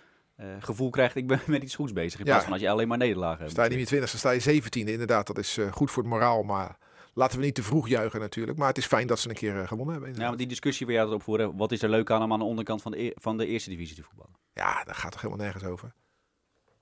gevoel 0.58 0.90
krijgt, 0.90 1.16
ik 1.16 1.26
ben 1.26 1.40
met 1.46 1.62
iets 1.62 1.74
goeds 1.74 1.92
bezig. 1.92 2.18
In 2.18 2.24
plaats 2.24 2.44
van 2.44 2.52
als 2.52 2.62
je 2.62 2.70
alleen 2.70 2.88
maar 2.88 2.98
nederlagen 2.98 3.38
hebt. 3.38 3.50
Sta 3.50 3.62
je 3.62 3.68
niet 3.68 3.78
meer 3.78 3.86
20, 3.86 4.10
dan 4.10 4.18
sta 4.18 4.30
je 4.30 4.62
17e. 4.62 4.88
Inderdaad, 4.88 5.26
dat 5.26 5.38
is 5.38 5.58
goed 5.70 5.90
voor 5.90 6.02
het 6.02 6.12
moraal, 6.12 6.42
maar... 6.42 6.78
Laten 7.18 7.38
we 7.38 7.44
niet 7.44 7.54
te 7.54 7.62
vroeg 7.62 7.88
juichen 7.88 8.20
natuurlijk. 8.20 8.58
Maar 8.58 8.68
het 8.68 8.78
is 8.78 8.86
fijn 8.86 9.06
dat 9.06 9.18
ze 9.18 9.28
een 9.28 9.34
keer 9.34 9.68
gewonnen 9.68 9.94
hebben. 9.94 10.14
Ja, 10.14 10.28
maar 10.28 10.36
die 10.36 10.46
discussie 10.46 10.86
waar 10.86 10.94
jij 10.94 11.04
dat 11.04 11.14
opvoeren. 11.14 11.56
Wat 11.56 11.72
is 11.72 11.82
er 11.82 11.88
leuk 11.88 12.10
aan 12.10 12.22
om 12.22 12.32
aan 12.32 12.38
de 12.38 12.44
onderkant 12.44 12.82
van 12.82 12.92
de, 12.92 13.04
e 13.04 13.10
van 13.14 13.36
de 13.36 13.46
eerste 13.46 13.70
divisie 13.70 13.96
te 13.96 14.02
voetballen? 14.02 14.34
Ja, 14.52 14.84
daar 14.84 14.94
gaat 14.94 15.12
toch 15.12 15.20
helemaal 15.20 15.44
nergens 15.44 15.64
over. 15.64 15.94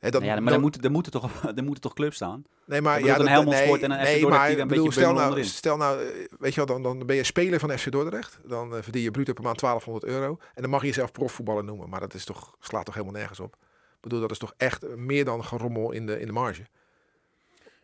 He, 0.04 0.10
nou 0.10 0.24
ja, 0.24 0.34
maar 0.34 0.44
dan, 0.44 0.52
er, 0.52 0.60
moeten, 0.60 0.82
er, 0.82 0.90
moeten 0.90 1.12
toch, 1.12 1.42
er 1.56 1.64
moeten 1.64 1.82
toch 1.82 1.94
clubs 1.94 2.16
staan? 2.16 2.44
Nee, 2.64 2.80
maar 2.80 3.04
ja, 3.04 3.18
een 3.18 3.28
Helmond 3.28 3.56
Sport 3.56 3.82
en 3.82 3.90
een 3.90 3.98
nee, 3.98 4.20
FC 4.20 4.46
die 4.46 4.60
een 4.60 4.68
beetje 4.68 4.92
stel 4.92 5.12
nou, 5.12 5.44
stel 5.44 5.76
nou, 5.76 5.98
weet 6.38 6.54
je 6.54 6.64
wel, 6.64 6.66
dan, 6.66 6.82
dan 6.82 7.06
ben 7.06 7.16
je 7.16 7.24
speler 7.24 7.60
van 7.60 7.78
FC 7.78 7.92
Dordrecht. 7.92 8.38
Dan 8.44 8.74
uh, 8.74 8.82
verdien 8.82 9.02
je 9.02 9.10
bruto 9.10 9.32
per 9.32 9.42
maand 9.42 9.60
1200 9.60 10.12
euro. 10.12 10.38
En 10.54 10.62
dan 10.62 10.70
mag 10.70 10.80
je 10.80 10.86
jezelf 10.86 11.12
profvoetballer 11.12 11.64
noemen. 11.64 11.88
Maar 11.88 12.00
dat 12.00 12.14
is 12.14 12.24
toch, 12.24 12.56
slaat 12.60 12.84
toch 12.84 12.94
helemaal 12.94 13.16
nergens 13.16 13.40
op. 13.40 13.56
Ik 13.94 14.00
bedoel, 14.00 14.20
dat 14.20 14.30
is 14.30 14.38
toch 14.38 14.54
echt 14.56 14.96
meer 14.96 15.24
dan 15.24 15.44
gerommel 15.44 15.92
in 15.92 16.06
de, 16.06 16.20
in 16.20 16.26
de 16.26 16.32
marge. 16.32 16.62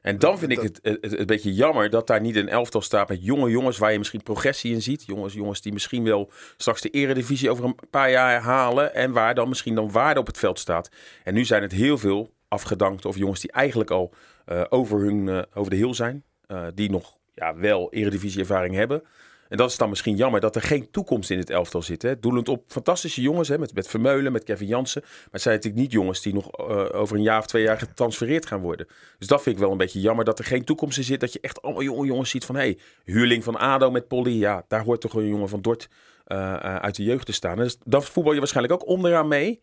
En 0.00 0.18
dan 0.18 0.38
vind 0.38 0.52
ik 0.52 0.60
het, 0.60 0.78
het, 0.82 1.18
een 1.18 1.26
beetje 1.26 1.54
jammer 1.54 1.90
dat 1.90 2.06
daar 2.06 2.20
niet 2.20 2.36
een 2.36 2.48
elftal 2.48 2.82
staat 2.82 3.08
met 3.08 3.24
jonge 3.24 3.50
jongens 3.50 3.78
waar 3.78 3.92
je 3.92 3.98
misschien 3.98 4.22
progressie 4.22 4.72
in 4.72 4.82
ziet. 4.82 5.04
Jongens, 5.06 5.34
jongens 5.34 5.60
die 5.60 5.72
misschien 5.72 6.04
wel 6.04 6.30
straks 6.56 6.80
de 6.80 6.90
eredivisie 6.90 7.50
over 7.50 7.64
een 7.64 7.78
paar 7.90 8.10
jaar 8.10 8.40
halen 8.40 8.94
en 8.94 9.12
waar 9.12 9.34
dan 9.34 9.48
misschien 9.48 9.74
dan 9.74 9.90
waarde 9.90 10.20
op 10.20 10.26
het 10.26 10.38
veld 10.38 10.58
staat. 10.58 10.90
En 11.24 11.34
nu 11.34 11.44
zijn 11.44 11.62
het 11.62 11.72
heel 11.72 11.98
veel 11.98 12.32
afgedankte 12.48 13.08
of 13.08 13.16
jongens 13.16 13.40
die 13.40 13.52
eigenlijk 13.52 13.90
al 13.90 14.12
uh, 14.46 14.64
over, 14.68 14.98
hun, 14.98 15.26
uh, 15.26 15.42
over 15.54 15.70
de 15.70 15.76
hill 15.76 15.94
zijn. 15.94 16.24
Uh, 16.48 16.66
die 16.74 16.90
nog 16.90 17.16
ja, 17.34 17.56
wel 17.56 17.92
eredivisie 17.92 18.40
ervaring 18.40 18.74
hebben. 18.74 19.02
En 19.50 19.56
dat 19.56 19.70
is 19.70 19.76
dan 19.76 19.88
misschien 19.88 20.16
jammer 20.16 20.40
dat 20.40 20.56
er 20.56 20.62
geen 20.62 20.90
toekomst 20.90 21.30
in 21.30 21.38
het 21.38 21.50
elftal 21.50 21.82
zit. 21.82 22.02
Hè. 22.02 22.20
Doelend 22.20 22.48
op 22.48 22.64
fantastische 22.66 23.20
jongens, 23.20 23.48
hè, 23.48 23.58
met, 23.58 23.74
met 23.74 23.88
Vermeulen, 23.88 24.32
met 24.32 24.44
Kevin 24.44 24.66
Jansen. 24.66 25.00
Maar 25.04 25.28
het 25.30 25.42
zijn 25.42 25.54
natuurlijk 25.54 25.82
niet 25.82 25.92
jongens 25.92 26.22
die 26.22 26.34
nog 26.34 26.60
uh, 26.60 26.86
over 26.92 27.16
een 27.16 27.22
jaar 27.22 27.38
of 27.38 27.46
twee 27.46 27.62
jaar 27.62 27.78
getransfereerd 27.78 28.46
gaan 28.46 28.60
worden. 28.60 28.86
Dus 29.18 29.28
dat 29.28 29.42
vind 29.42 29.56
ik 29.56 29.62
wel 29.62 29.70
een 29.70 29.78
beetje 29.78 30.00
jammer 30.00 30.24
dat 30.24 30.38
er 30.38 30.44
geen 30.44 30.64
toekomst 30.64 30.98
in 30.98 31.04
zit. 31.04 31.20
Dat 31.20 31.32
je 31.32 31.40
echt 31.40 31.62
allemaal 31.62 31.82
jonge 31.82 32.06
jongens 32.06 32.30
ziet 32.30 32.44
van... 32.44 32.54
hé, 32.54 32.60
hey, 32.60 32.78
huurling 33.04 33.44
van 33.44 33.56
ADO 33.56 33.90
met 33.90 34.08
Polly, 34.08 34.38
ja, 34.38 34.64
daar 34.68 34.84
hoort 34.84 35.00
toch 35.00 35.14
een 35.14 35.28
jongen 35.28 35.48
van 35.48 35.62
Dort 35.62 35.88
uh, 36.26 36.38
uh, 36.38 36.76
uit 36.76 36.96
de 36.96 37.02
jeugd 37.02 37.26
te 37.26 37.32
staan. 37.32 37.56
Dus 37.56 37.76
dan 37.84 38.02
voetbal 38.02 38.32
je 38.32 38.38
waarschijnlijk 38.38 38.82
ook 38.82 38.88
onderaan 38.88 39.28
mee. 39.28 39.60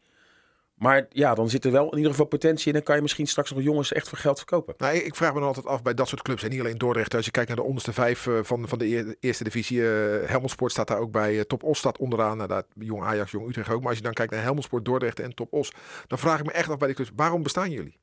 Maar 0.77 1.05
ja, 1.09 1.35
dan 1.35 1.49
zit 1.49 1.65
er 1.65 1.71
wel 1.71 1.89
in 1.89 1.97
ieder 1.97 2.11
geval 2.11 2.25
potentie 2.25 2.71
in. 2.71 2.77
En 2.77 2.83
kan 2.83 2.95
je 2.95 3.01
misschien 3.01 3.27
straks 3.27 3.51
nog 3.51 3.61
jongens 3.61 3.93
echt 3.93 4.09
voor 4.09 4.17
geld 4.17 4.37
verkopen. 4.37 4.73
Nou, 4.77 4.95
ik 4.95 5.15
vraag 5.15 5.33
me 5.33 5.39
dan 5.39 5.47
altijd 5.47 5.65
af 5.65 5.81
bij 5.81 5.93
dat 5.93 6.07
soort 6.07 6.21
clubs. 6.21 6.43
En 6.43 6.49
niet 6.49 6.59
alleen 6.59 6.77
Dordrecht. 6.77 7.15
Als 7.15 7.25
je 7.25 7.31
kijkt 7.31 7.47
naar 7.47 7.57
de 7.57 7.63
onderste 7.63 7.93
vijf 7.93 8.27
van, 8.41 8.67
van 8.67 8.77
de 8.77 9.17
eerste 9.19 9.43
divisie. 9.43 9.79
Uh, 9.79 10.47
staat 10.65 10.87
daar 10.87 10.99
ook 10.99 11.11
bij. 11.11 11.45
Top 11.45 11.63
Os 11.63 11.77
staat 11.77 11.97
onderaan. 11.97 12.37
Nou, 12.37 12.49
dat, 12.49 12.65
jong 12.75 13.03
Ajax, 13.03 13.31
Jong 13.31 13.47
Utrecht 13.49 13.69
ook. 13.69 13.79
Maar 13.79 13.87
als 13.87 13.97
je 13.97 14.03
dan 14.03 14.13
kijkt 14.13 14.31
naar 14.31 14.41
Helmond 14.41 14.63
Sport, 14.63 14.85
Dordrecht 14.85 15.19
en 15.19 15.35
Top 15.35 15.53
Os. 15.53 15.71
Dan 16.07 16.17
vraag 16.17 16.39
ik 16.39 16.45
me 16.45 16.51
echt 16.51 16.69
af 16.69 16.77
bij 16.77 16.87
de 16.87 16.93
clubs. 16.93 17.11
Waarom 17.15 17.43
bestaan 17.43 17.71
jullie? 17.71 17.99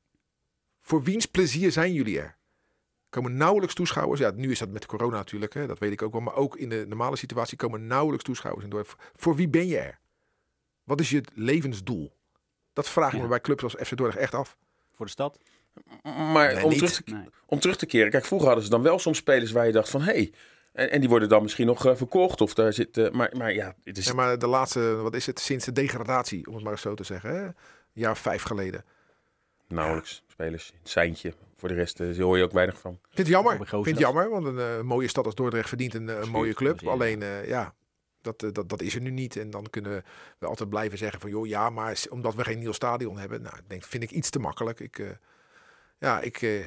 Voor 0.81 1.03
wiens 1.03 1.25
plezier 1.25 1.71
zijn 1.71 1.93
jullie 1.93 2.19
er? 2.19 2.37
Komen 3.09 3.37
nauwelijks 3.37 3.75
toeschouwers. 3.75 4.19
Ja, 4.19 4.31
nu 4.35 4.51
is 4.51 4.59
dat 4.59 4.69
met 4.69 4.85
corona 4.85 5.17
natuurlijk. 5.17 5.53
Hè, 5.53 5.67
dat 5.67 5.79
weet 5.79 5.91
ik 5.91 6.01
ook 6.01 6.11
wel. 6.11 6.21
Maar 6.21 6.35
ook 6.35 6.57
in 6.57 6.69
de 6.69 6.85
normale 6.87 7.15
situatie 7.15 7.57
komen 7.57 7.87
nauwelijks 7.87 8.25
toeschouwers 8.25 8.63
in 8.63 8.69
Dordrecht. 8.69 9.11
Voor 9.15 9.35
wie 9.35 9.49
ben 9.49 9.67
je 9.67 9.77
er? 9.77 9.99
Wat 10.83 10.99
is 10.99 11.09
je 11.09 11.23
levensdoel? 11.33 12.13
Dat 12.75 12.89
vraag 12.89 13.11
ik 13.11 13.15
ja. 13.15 13.21
me 13.21 13.27
bij 13.27 13.41
clubs 13.41 13.63
als 13.63 13.73
FC 13.73 13.97
Dordrecht 13.97 14.17
echt 14.17 14.33
af. 14.33 14.57
Voor 14.93 15.05
de 15.05 15.11
stad? 15.11 15.39
Maar 16.03 16.53
nee, 16.53 16.63
om, 16.63 16.71
terug 16.71 16.91
te, 16.91 17.13
nee. 17.13 17.29
om 17.45 17.59
terug 17.59 17.75
te 17.75 17.85
keren. 17.85 18.11
Kijk, 18.11 18.25
vroeger 18.25 18.47
hadden 18.47 18.65
ze 18.65 18.71
dan 18.71 18.81
wel 18.81 18.99
soms 18.99 19.17
spelers 19.17 19.51
waar 19.51 19.65
je 19.65 19.71
dacht 19.71 19.89
van... 19.89 20.01
hé, 20.01 20.11
hey, 20.11 20.33
en, 20.73 20.91
en, 20.91 20.99
die 20.99 21.09
worden 21.09 21.29
dan 21.29 21.41
misschien 21.41 21.65
nog 21.65 21.85
uh, 21.85 21.95
verkocht. 21.95 22.41
Of 22.41 22.53
daar 22.53 22.73
zit, 22.73 22.97
uh, 22.97 23.09
maar, 23.09 23.33
maar 23.37 23.53
ja, 23.53 23.75
het 23.83 23.97
is... 23.97 24.05
Ja, 24.05 24.13
maar 24.13 24.39
de 24.39 24.47
laatste, 24.47 24.95
wat 24.95 25.15
is 25.15 25.25
het, 25.25 25.39
sinds 25.39 25.65
de 25.65 25.71
degradatie, 25.71 26.47
om 26.47 26.53
het 26.53 26.63
maar 26.63 26.79
zo 26.79 26.93
te 26.93 27.03
zeggen. 27.03 27.29
Hè? 27.29 27.43
Een 27.45 27.53
jaar 27.93 28.17
vijf 28.17 28.43
geleden. 28.43 28.85
Nauwelijks 29.67 30.23
ja. 30.25 30.31
spelers. 30.31 30.71
Een 30.73 30.89
seintje. 30.89 31.33
Voor 31.55 31.69
de 31.69 31.75
rest 31.75 31.99
uh, 31.99 32.17
hoor 32.17 32.37
je 32.37 32.43
ook 32.43 32.51
weinig 32.51 32.79
van. 32.79 32.91
Ik 32.91 32.99
vind 33.03 33.17
het 33.17 33.27
jammer. 33.27 33.53
Ik 33.53 33.67
vind 33.67 33.85
het 33.85 33.97
jammer, 33.97 34.29
want 34.29 34.45
een 34.45 34.57
uh, 34.57 34.81
mooie 34.81 35.07
stad 35.07 35.25
als 35.25 35.35
Dordrecht 35.35 35.67
verdient 35.67 35.93
een, 35.93 36.07
een 36.07 36.29
mooie 36.29 36.53
club. 36.53 36.87
Alleen, 36.87 37.21
uh, 37.21 37.47
ja, 37.47 37.73
dat, 38.25 38.55
dat, 38.55 38.69
dat 38.69 38.81
is 38.81 38.95
er 38.95 39.01
nu 39.01 39.09
niet. 39.09 39.35
En 39.35 39.49
dan 39.49 39.69
kunnen 39.69 40.03
we 40.37 40.45
altijd 40.45 40.69
blijven 40.69 40.97
zeggen 40.97 41.19
van, 41.19 41.29
joh, 41.29 41.47
ja, 41.47 41.69
maar 41.69 42.03
omdat 42.09 42.35
we 42.35 42.43
geen 42.43 42.59
nieuw 42.59 42.71
stadion 42.71 43.17
hebben, 43.17 43.41
nou, 43.41 43.55
denk, 43.67 43.83
vind 43.83 44.03
ik 44.03 44.11
iets 44.11 44.29
te 44.29 44.39
makkelijk. 44.39 44.79
Ik, 44.79 44.99
uh, 44.99 45.09
ja, 45.99 46.21
ik, 46.21 46.41
uh, 46.41 46.65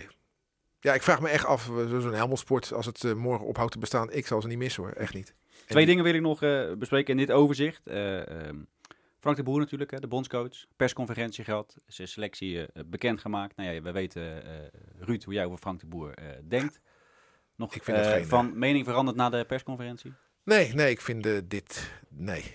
ja, 0.81 0.95
ik 0.95 1.03
vraag 1.03 1.21
me 1.21 1.29
echt 1.29 1.45
af, 1.45 1.63
zo'n 1.89 2.15
Helmelsport, 2.15 2.73
als 2.73 2.87
het 2.87 3.15
morgen 3.15 3.47
ophoudt 3.47 3.73
te 3.73 3.79
bestaan, 3.79 4.13
ik 4.13 4.27
zal 4.27 4.43
ze 4.43 4.49
niet 4.49 4.59
missen 4.59 4.83
hoor, 4.83 4.93
echt 4.93 5.15
niet. 5.15 5.35
Twee 5.67 5.83
en 5.83 5.89
dingen 5.89 6.05
wil 6.05 6.15
ik 6.15 6.21
nog 6.21 6.39
bespreken 6.79 7.19
in 7.19 7.27
dit 7.27 7.31
overzicht. 7.31 7.81
Um, 7.85 8.69
Frank 9.21 9.37
de 9.37 9.43
Boer 9.43 9.59
natuurlijk, 9.59 9.91
hè, 9.91 9.99
de 9.99 10.07
bondscoach, 10.07 10.65
persconferentie 10.77 11.45
gehad, 11.45 11.77
zijn 11.87 12.09
selectie 12.09 12.67
bekendgemaakt. 12.87 13.57
Nou 13.57 13.75
ja, 13.75 13.83
we 13.83 13.93
weten, 13.93 14.43
Ruud, 14.99 15.25
hoe 15.25 15.35
jij 15.35 15.45
over 15.45 15.59
Frank 15.59 15.81
de 15.81 15.87
Boer 15.87 16.15
denkt. 16.49 16.81
Nog 17.55 17.75
ik 17.75 17.83
vind 17.83 17.99
geen, 17.99 18.27
van 18.27 18.59
mening 18.59 18.85
veranderd 18.85 19.17
na 19.17 19.31
de 19.31 19.45
persconferentie? 19.45 20.15
Nee, 20.49 20.75
nee, 20.75 20.91
ik 20.91 21.01
vind 21.01 21.27
uh, 21.27 21.39
dit. 21.45 21.91
Nee. 22.09 22.55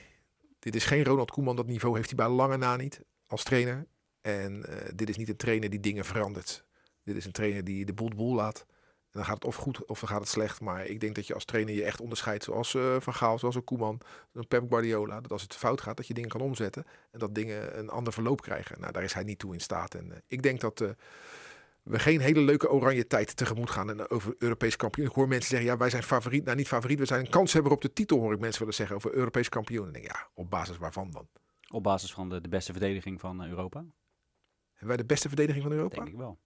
Dit 0.60 0.76
is 0.76 0.86
geen 0.86 1.04
Ronald 1.04 1.32
Koeman. 1.32 1.56
Dat 1.56 1.68
niveau 1.68 1.96
heeft 1.96 2.08
hij 2.08 2.18
bij 2.18 2.36
lange 2.36 2.58
na 2.58 2.76
niet 2.76 3.02
als 3.28 3.44
trainer. 3.44 3.86
En 4.22 4.66
uh, 4.70 4.76
dit 4.96 5.10
is 5.10 5.18
niet 5.18 5.30
een 5.30 5.36
trainer 5.36 5.70
die 5.70 5.80
dingen 5.80 6.06
verandert. 6.06 6.66
Dit 7.04 7.16
is 7.16 7.26
een 7.26 7.32
trainer 7.32 7.64
die 7.64 7.86
de 7.86 7.94
boel 7.94 8.10
de 8.10 8.16
boel 8.16 8.36
laat. 8.36 8.66
En 8.70 9.20
dan 9.20 9.26
gaat 9.26 9.34
het 9.34 9.46
of 9.46 9.56
goed 9.56 9.86
of 9.86 10.00
dan 10.00 10.10
gaat 10.10 10.20
het 10.20 10.30
slecht. 10.30 10.62
Maar 10.62 10.86
ik 10.86 11.00
denk 11.00 11.16
dat 11.16 11.28
je 11.28 11.34
als 11.34 11.46
trainer 11.46 11.76
je 11.76 11.84
echt 11.84 12.02
onderscheidt. 12.02 12.44
Zoals 12.44 12.74
uh, 12.74 12.96
Van 13.00 13.14
Gaal, 13.14 13.40
zoals 13.40 13.56
een 13.56 13.64
Koeman, 13.64 14.02
een 14.34 14.48
Pep 14.48 14.70
Guardiola. 14.70 15.22
Dat 15.22 15.32
als 15.32 15.42
het 15.42 15.56
fout 15.56 15.82
gaat, 15.82 15.98
dat 15.98 16.08
je 16.08 16.14
dingen 16.14 16.30
kan 16.30 16.42
omzetten. 16.42 16.86
En 17.12 17.20
dat 17.20 17.36
dingen 17.36 17.80
een 17.80 17.90
ander 17.90 18.14
verloop 18.14 18.42
krijgen. 18.42 18.80
Nou, 18.80 18.92
daar 18.92 19.04
is 19.04 19.14
hij 19.14 19.24
niet 19.24 19.40
toe 19.40 19.54
in 19.54 19.62
staat. 19.62 19.96
En 19.96 20.24
ik 20.28 20.42
denk 20.42 20.60
dat 20.60 20.84
we 21.84 22.00
geen 22.00 22.20
hele 22.20 22.40
leuke 22.40 22.70
oranje 22.70 23.08
tijd 23.08 23.36
tegemoet 23.36 23.70
gaan 23.70 23.90
en 23.90 24.10
over 24.10 24.36
Europees 24.38 24.76
kampioen. 24.76 25.08
Ik 25.08 25.14
hoor 25.14 25.28
mensen 25.28 25.50
zeggen, 25.50 25.70
ja, 25.70 25.78
wij 25.78 25.90
zijn 25.90 26.04
favoriet. 26.04 26.44
Nou, 26.44 26.58
niet 26.58 26.68
favoriet, 26.68 27.00
we 27.00 27.06
zijn 27.06 27.20
een 27.20 27.30
kanshebber 27.30 27.72
op 27.72 27.82
de 27.82 27.94
titel, 27.94 28.20
hoor 28.20 28.34
ik 28.34 28.40
mensen 28.40 28.60
willen 28.60 28.76
zeggen 28.76 28.96
over 28.96 29.14
Europees 29.14 29.50
kampioen. 29.50 29.88
En 29.88 29.94
denk, 29.94 30.06
ja, 30.06 30.30
op 30.34 30.50
basis 30.50 30.78
waarvan 30.78 31.12
dan? 31.12 31.28
Op 31.70 31.84
basis 31.84 32.14
van 32.14 32.30
de, 32.30 32.42
de 32.42 32.50
beste 32.50 32.72
verdediging 32.72 33.20
van 33.20 33.46
Europa. 33.46 33.80
Hebben 34.70 34.88
wij 34.88 34.98
de 34.98 35.06
beste 35.06 35.28
verdediging 35.28 35.64
van 35.64 35.74
Europa? 35.74 35.96
Denk 35.96 36.08
ik 36.08 36.16
wel. 36.16 36.40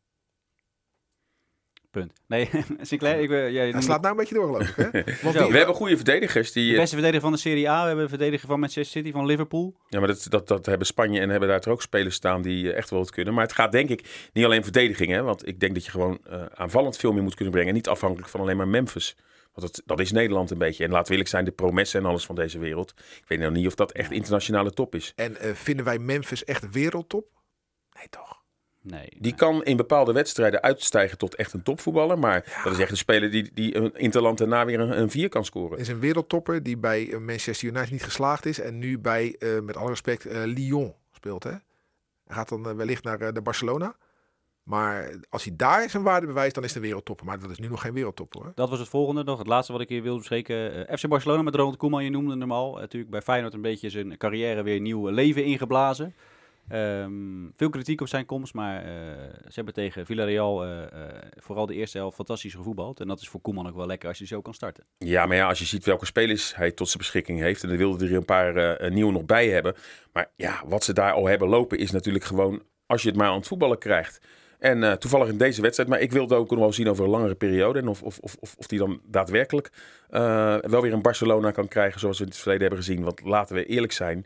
Punt. 1.99 2.13
Nee, 2.27 2.49
Sinclair, 2.81 3.19
ik, 3.19 3.29
uh, 3.29 3.51
jij 3.51 3.69
Hij 3.69 3.81
slaat 3.81 4.01
nou 4.01 4.11
een 4.11 4.19
beetje 4.19 4.35
door, 4.35 4.45
geloof 4.45 4.67
ik. 4.67 4.75
Hè? 4.75 4.83
Want 5.23 5.37
die, 5.37 5.51
we 5.51 5.57
hebben 5.57 5.75
goede 5.75 5.95
verdedigers. 5.95 6.51
Die, 6.51 6.71
de 6.71 6.77
beste 6.77 6.95
verdediger 6.95 7.21
van 7.21 7.31
de 7.31 7.37
Serie 7.37 7.69
A. 7.69 7.81
We 7.81 7.87
hebben 7.87 8.03
een 8.03 8.09
verdediger 8.09 8.47
van 8.47 8.59
Manchester 8.59 9.01
City, 9.01 9.11
van 9.11 9.25
Liverpool. 9.25 9.75
Ja, 9.89 9.99
maar 9.99 10.07
dat, 10.07 10.25
dat, 10.29 10.47
dat 10.47 10.65
hebben 10.65 10.87
Spanje 10.87 11.19
en 11.19 11.29
hebben 11.29 11.49
daar 11.49 11.67
ook 11.67 11.81
spelers 11.81 12.15
staan 12.15 12.41
die 12.41 12.73
echt 12.73 12.89
wel 12.89 12.99
wat 12.99 13.11
kunnen. 13.11 13.33
Maar 13.33 13.43
het 13.43 13.53
gaat 13.53 13.71
denk 13.71 13.89
ik 13.89 14.29
niet 14.33 14.45
alleen 14.45 14.63
verdediging. 14.63 15.11
Hè? 15.11 15.23
Want 15.23 15.47
ik 15.47 15.59
denk 15.59 15.73
dat 15.73 15.85
je 15.85 15.91
gewoon 15.91 16.19
uh, 16.29 16.45
aanvallend 16.53 16.97
veel 16.97 17.13
meer 17.13 17.23
moet 17.23 17.35
kunnen 17.35 17.53
brengen. 17.53 17.73
Niet 17.73 17.87
afhankelijk 17.87 18.29
van 18.29 18.39
alleen 18.39 18.57
maar 18.57 18.67
Memphis. 18.67 19.15
Want 19.53 19.75
dat, 19.75 19.81
dat 19.85 19.99
is 19.99 20.11
Nederland 20.11 20.51
een 20.51 20.57
beetje. 20.57 20.83
En 20.83 20.89
laten 20.89 21.05
we 21.05 21.11
eerlijk 21.11 21.29
zijn, 21.29 21.45
de 21.45 21.51
promessen 21.51 21.99
en 21.99 22.05
alles 22.05 22.25
van 22.25 22.35
deze 22.35 22.59
wereld. 22.59 22.93
Ik 22.97 23.25
weet 23.27 23.39
nog 23.39 23.51
niet 23.51 23.67
of 23.67 23.75
dat 23.75 23.91
echt 23.91 24.11
internationale 24.11 24.71
top 24.71 24.95
is. 24.95 25.13
En 25.15 25.31
uh, 25.31 25.53
vinden 25.53 25.85
wij 25.85 25.99
Memphis 25.99 26.43
echt 26.43 26.71
wereldtop? 26.71 27.25
Nee, 27.97 28.09
toch? 28.09 28.36
Nee, 28.89 29.07
die 29.09 29.19
nee. 29.19 29.35
kan 29.35 29.63
in 29.63 29.77
bepaalde 29.77 30.13
wedstrijden 30.13 30.61
uitstijgen 30.61 31.17
tot 31.17 31.35
echt 31.35 31.53
een 31.53 31.63
topvoetballer. 31.63 32.19
Maar 32.19 32.43
ja. 32.45 32.63
dat 32.63 32.73
is 32.73 32.79
echt 32.79 32.91
een 32.91 32.97
speler 32.97 33.31
die, 33.31 33.49
die 33.53 33.75
een 33.75 33.93
interland 33.93 34.37
daarna 34.37 34.65
weer 34.65 34.79
een, 34.79 34.99
een 34.99 35.09
vier 35.09 35.29
kan 35.29 35.45
scoren. 35.45 35.77
Is 35.77 35.87
een 35.87 35.99
wereldtopper 35.99 36.63
die 36.63 36.77
bij 36.77 37.17
Manchester 37.19 37.67
United 37.67 37.91
niet 37.91 38.03
geslaagd 38.03 38.45
is. 38.45 38.59
En 38.59 38.77
nu 38.77 38.99
bij, 38.99 39.35
uh, 39.39 39.59
met 39.59 39.77
alle 39.77 39.89
respect, 39.89 40.25
uh, 40.25 40.43
Lyon 40.45 40.93
speelt. 41.11 41.43
Hè? 41.43 41.53
Hij 42.27 42.35
gaat 42.35 42.49
dan 42.49 42.69
eh, 42.69 42.75
wellicht 42.75 43.03
naar 43.03 43.21
eh, 43.21 43.33
de 43.33 43.41
Barcelona. 43.41 43.95
Maar 44.63 45.19
als 45.29 45.43
hij 45.43 45.53
daar 45.55 45.89
zijn 45.89 46.03
waarde 46.03 46.27
bewijst, 46.27 46.55
dan 46.55 46.63
is 46.63 46.69
het 46.69 46.77
een 46.77 46.83
wereldtopper. 46.83 47.25
Maar 47.25 47.39
dat 47.39 47.49
is 47.49 47.59
nu 47.59 47.67
nog 47.67 47.81
geen 47.81 47.93
wereldtopper 47.93 48.41
hoor. 48.41 48.51
Dat 48.55 48.69
was 48.69 48.79
het 48.79 48.87
volgende 48.87 49.23
nog. 49.23 49.37
Het 49.37 49.47
laatste 49.47 49.71
wat 49.71 49.81
ik 49.81 49.89
hier 49.89 50.01
wilde 50.01 50.17
bespreken. 50.17 50.87
Eh, 50.87 50.97
FC 50.97 51.07
Barcelona 51.07 51.41
met 51.41 51.55
Ronald 51.55 51.77
Koeman, 51.77 52.03
je 52.03 52.09
noemde 52.09 52.37
hem 52.37 52.51
al. 52.51 52.75
natuurlijk 52.75 53.11
bij 53.11 53.21
Feyenoord 53.21 53.53
een 53.53 53.61
beetje 53.61 53.89
zijn 53.89 54.17
carrière 54.17 54.63
weer 54.63 54.79
nieuw 54.79 55.07
leven 55.07 55.43
ingeblazen. 55.43 56.15
Ehm, 56.67 57.11
veel 57.55 57.69
kritiek 57.69 58.01
op 58.01 58.07
zijn 58.07 58.25
komst, 58.25 58.53
maar 58.53 58.83
eh, 58.83 58.91
ze 59.43 59.53
hebben 59.53 59.73
tegen 59.73 60.05
Villarreal 60.05 60.63
eh, 60.63 60.83
eh, 60.83 60.89
vooral 61.35 61.65
de 61.65 61.73
eerste 61.73 61.97
helft 61.97 62.15
fantastisch 62.15 62.53
gevoetbald. 62.53 62.99
En 62.99 63.07
dat 63.07 63.19
is 63.19 63.29
voor 63.29 63.41
Koeman 63.41 63.67
ook 63.67 63.75
wel 63.75 63.85
lekker 63.85 64.09
als 64.09 64.17
je 64.17 64.25
zo 64.25 64.41
kan 64.41 64.53
starten. 64.53 64.83
Ja, 64.97 65.25
maar 65.25 65.37
ja, 65.37 65.47
als 65.47 65.59
je 65.59 65.65
ziet 65.65 65.85
welke 65.85 66.05
spelers 66.05 66.55
hij 66.55 66.71
tot 66.71 66.87
zijn 66.87 66.97
beschikking 66.97 67.39
heeft. 67.39 67.63
En 67.63 67.69
dan 67.69 67.77
wilde 67.77 68.05
er 68.05 68.15
een 68.15 68.25
paar 68.25 68.91
nieuwe 68.91 69.11
nog 69.11 69.25
bij 69.25 69.49
hebben. 69.49 69.75
Maar 70.13 70.29
ja, 70.35 70.63
wat 70.65 70.83
ze 70.83 70.93
daar 70.93 71.11
al 71.11 71.25
hebben 71.25 71.47
lopen 71.47 71.77
is 71.77 71.91
natuurlijk 71.91 72.25
gewoon 72.25 72.61
als 72.85 73.01
je 73.01 73.07
het 73.07 73.17
maar 73.17 73.27
aan 73.27 73.37
het 73.37 73.47
voetballen 73.47 73.77
krijgt. 73.77 74.21
En 74.59 74.99
toevallig 74.99 75.27
in 75.27 75.37
deze 75.37 75.61
wedstrijd, 75.61 75.89
maar 75.89 75.99
ik 75.99 76.11
wilde 76.11 76.35
ook 76.35 76.49
nog 76.49 76.59
wel 76.59 76.73
zien 76.73 76.89
over 76.89 77.03
een 77.03 77.09
langere 77.09 77.35
periode. 77.35 77.79
En 77.79 77.87
of, 77.87 78.01
of, 78.01 78.17
of, 78.21 78.35
of, 78.39 78.67
die 78.67 78.79
dan 78.79 79.01
daadwerkelijk 79.05 79.71
wel 80.61 80.81
weer 80.81 80.93
een 80.93 81.01
Barcelona 81.01 81.51
kan 81.51 81.67
krijgen 81.67 81.99
zoals 81.99 82.17
we 82.17 82.23
in 82.23 82.29
het 82.29 82.39
verleden 82.39 82.67
hebben 82.67 82.83
gezien. 82.83 83.03
Want 83.03 83.21
laten 83.23 83.55
we 83.55 83.65
eerlijk 83.65 83.93
zijn, 83.93 84.25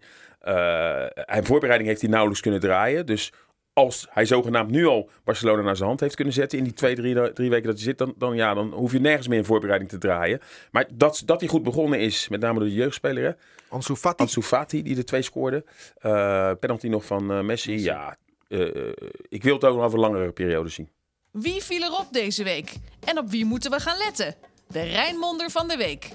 hij 1.13 1.43
voorbereiding 1.43 1.89
heeft 1.89 2.01
hij 2.01 2.09
nauwelijks 2.09 2.41
kunnen 2.41 2.59
draaien. 2.59 3.05
Dus 3.05 3.31
als 3.73 4.07
hij 4.09 4.25
zogenaamd 4.25 4.71
nu 4.71 4.85
al 4.85 5.09
Barcelona 5.23 5.61
naar 5.61 5.75
zijn 5.75 5.87
hand 5.87 5.99
heeft 5.99 6.15
kunnen 6.15 6.33
zetten 6.33 6.57
in 6.57 6.63
die 6.63 6.73
twee, 6.73 6.95
drie, 6.95 7.33
drie 7.33 7.49
weken 7.49 7.65
dat 7.67 7.75
hij 7.75 7.83
zit, 7.83 7.97
dan, 7.97 8.13
dan, 8.17 8.35
ja, 8.35 8.53
dan 8.53 8.71
hoef 8.71 8.91
je 8.91 8.99
nergens 8.99 9.27
meer 9.27 9.37
in 9.37 9.45
voorbereiding 9.45 9.89
te 9.89 9.97
draaien. 9.97 10.39
Maar 10.71 10.87
dat, 10.93 11.21
dat 11.25 11.39
hij 11.39 11.49
goed 11.49 11.63
begonnen 11.63 11.99
is, 11.99 12.27
met 12.27 12.39
name 12.39 12.59
door 12.59 12.67
de 12.67 12.73
jeugdspeler, 12.73 13.23
hè? 13.23 13.31
Ansu 13.69 13.95
Fati. 13.95 14.23
Ansu 14.23 14.41
Fati, 14.41 14.83
die 14.83 14.95
de 14.95 15.03
twee 15.03 15.21
scoorde. 15.21 15.63
Eh 15.97 16.51
penalty 16.59 16.87
nog 16.87 17.05
van 17.05 17.31
eh, 17.31 17.41
Messi. 17.41 17.79
Ja, 17.79 18.17
eh, 18.47 18.75
eh, 18.75 18.93
ik 19.29 19.43
wil 19.43 19.53
het 19.53 19.63
ook 19.63 19.75
nog 19.75 19.85
over 19.85 19.97
een 19.97 20.05
langere 20.05 20.31
periode 20.31 20.69
zien. 20.69 20.89
Wie 21.31 21.61
viel 21.61 21.81
erop 21.81 22.07
deze 22.11 22.43
week? 22.43 22.73
En 23.05 23.17
op 23.17 23.29
wie 23.29 23.45
moeten 23.45 23.71
we 23.71 23.79
gaan 23.79 23.97
letten? 23.97 24.35
De 24.67 24.81
Rijnmonder 24.81 25.49
van 25.49 25.67
de 25.67 25.77
week. 25.77 26.09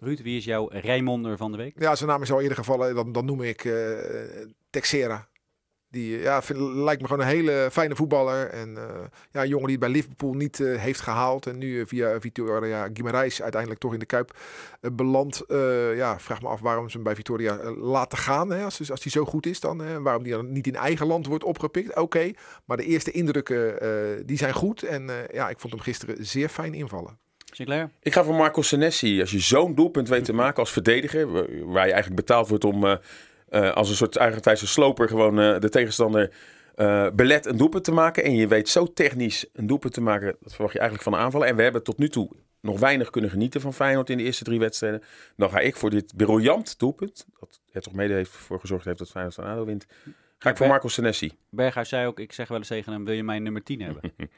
Ruud, 0.00 0.22
wie 0.22 0.36
is 0.36 0.44
jouw 0.44 0.68
Rijmonder 0.68 1.36
van 1.36 1.50
de 1.50 1.56
week? 1.56 1.74
Ja, 1.78 1.94
zijn 1.94 2.10
naam 2.10 2.22
is 2.22 2.32
al 2.32 2.40
eerder 2.40 2.56
gevallen. 2.56 2.94
Dan, 2.94 3.12
dan 3.12 3.24
noem 3.24 3.42
ik 3.42 3.64
eh 3.64 3.74
Texera. 4.70 5.28
Die 5.94 6.16
eh, 6.16 6.22
ja, 6.22 6.42
lijkt 6.58 7.02
me 7.02 7.08
gewoon 7.08 7.22
een 7.22 7.32
hele 7.32 7.68
fijne 7.72 7.96
voetballer. 7.96 8.48
En 8.48 8.76
eh, 8.76 9.00
ja, 9.30 9.42
een 9.42 9.48
jongen 9.48 9.66
die 9.66 9.76
het 9.76 9.84
bij 9.84 9.94
Liverpool 9.94 10.32
niet 10.32 10.58
heeft 10.58 11.00
gehaald. 11.00 11.46
En 11.46 11.58
nu 11.58 11.86
via 11.86 12.20
Vitoria 12.20 12.88
Guimaraes 12.92 13.42
uiteindelijk 13.42 13.80
toch 13.80 13.92
in 13.92 13.98
de 13.98 14.06
Kuip 14.06 14.38
belandt. 14.92 15.44
Ja, 15.94 16.18
vraag 16.18 16.42
me 16.42 16.48
af 16.48 16.60
waarom 16.60 16.88
ze 16.88 16.94
hem 16.94 17.04
bij 17.04 17.14
Vitoria 17.14 17.70
laten 17.70 18.18
gaan. 18.18 18.50
Hè, 18.50 18.64
als, 18.64 18.90
als 18.90 19.02
hij 19.02 19.12
zo 19.12 19.24
goed 19.24 19.46
is 19.46 19.60
dan. 19.60 20.02
Waarom 20.02 20.22
die 20.22 20.32
dan 20.32 20.52
niet 20.52 20.66
in 20.66 20.76
eigen 20.76 21.06
land 21.06 21.26
wordt 21.26 21.44
opgepikt. 21.44 21.96
Oké, 21.96 22.30
maar 22.64 22.76
de 22.76 22.84
eerste 22.84 23.10
indrukken 23.10 24.26
die 24.26 24.36
zijn 24.36 24.54
goed. 24.54 24.82
En 24.82 25.10
ja, 25.32 25.48
ik 25.48 25.60
vond 25.60 25.72
hem 25.72 25.82
gisteren 25.82 26.26
zeer 26.26 26.48
fijn 26.48 26.74
invallen. 26.74 27.18
Sinclair? 27.56 27.90
Ik 28.02 28.12
ga 28.12 28.24
voor 28.24 28.34
Marco 28.34 28.62
Senesi. 28.62 29.20
Als 29.20 29.30
je 29.30 29.38
zo'n 29.40 29.74
doelpunt 29.74 30.08
weet 30.08 30.24
te 30.24 30.32
maken 30.32 30.58
als 30.58 30.70
verdediger, 30.72 31.32
wa- 31.32 31.46
waar 31.64 31.86
je 31.86 31.92
eigenlijk 31.92 32.26
betaald 32.26 32.48
wordt 32.48 32.64
om 32.64 32.84
eh, 32.86 32.96
eh, 33.48 33.72
als 33.72 33.88
een 33.88 33.94
soort 33.96 34.18
Argentijnse 34.18 34.66
sloper 34.66 35.08
gewoon 35.08 35.40
eh, 35.40 35.60
de 35.60 35.68
tegenstander 35.68 36.30
belet 37.14 37.46
een 37.46 37.56
doelpunt 37.56 37.84
te 37.84 37.92
maken. 37.92 38.24
En 38.24 38.34
je 38.34 38.46
weet 38.48 38.68
zo 38.68 38.92
technisch 38.92 39.46
een 39.52 39.66
doelpunt 39.66 39.92
te 39.94 40.00
maken, 40.00 40.36
dat 40.40 40.52
verwacht 40.52 40.72
je 40.72 40.78
eigenlijk 40.78 41.08
van 41.08 41.18
de 41.18 41.24
aanvallen. 41.24 41.48
En 41.48 41.56
we 41.56 41.62
hebben 41.62 41.82
tot 41.82 41.98
nu 41.98 42.08
toe 42.08 42.30
nog 42.60 42.80
weinig 42.80 43.10
kunnen 43.10 43.30
genieten 43.30 43.60
van 43.60 43.74
Feyenoord 43.74 44.10
in 44.10 44.16
de 44.16 44.22
eerste 44.22 44.44
drie 44.44 44.58
wedstrijden. 44.58 45.02
Dan 45.36 45.50
ga 45.50 45.58
ik 45.58 45.76
voor 45.76 45.90
dit 45.90 46.12
briljant 46.16 46.78
doelpunt, 46.78 47.26
dat 47.40 47.60
er 47.72 47.82
toch 47.82 47.92
mede 47.94 48.14
heeft 48.14 48.30
voor 48.30 48.60
gezorgd 48.60 48.84
heeft 48.84 48.98
dat 48.98 49.10
Feyenoord 49.10 49.34
van 49.34 49.44
ADO 49.44 49.64
wint, 49.64 49.86
ga 50.44 50.50
ik 50.50 50.56
voor 50.56 50.66
Marco 50.66 50.88
Senesi. 50.88 51.32
Berghuis 51.50 51.88
zei 51.88 52.06
ook, 52.06 52.18
ik 52.18 52.32
zeg 52.32 52.48
wel 52.48 52.58
eens 52.58 52.68
tegen 52.68 52.92
hem, 52.92 53.04
wil 53.04 53.14
je 53.14 53.24
mijn 53.24 53.42
nummer 53.42 53.62
10 53.62 53.80
hebben? 53.80 54.12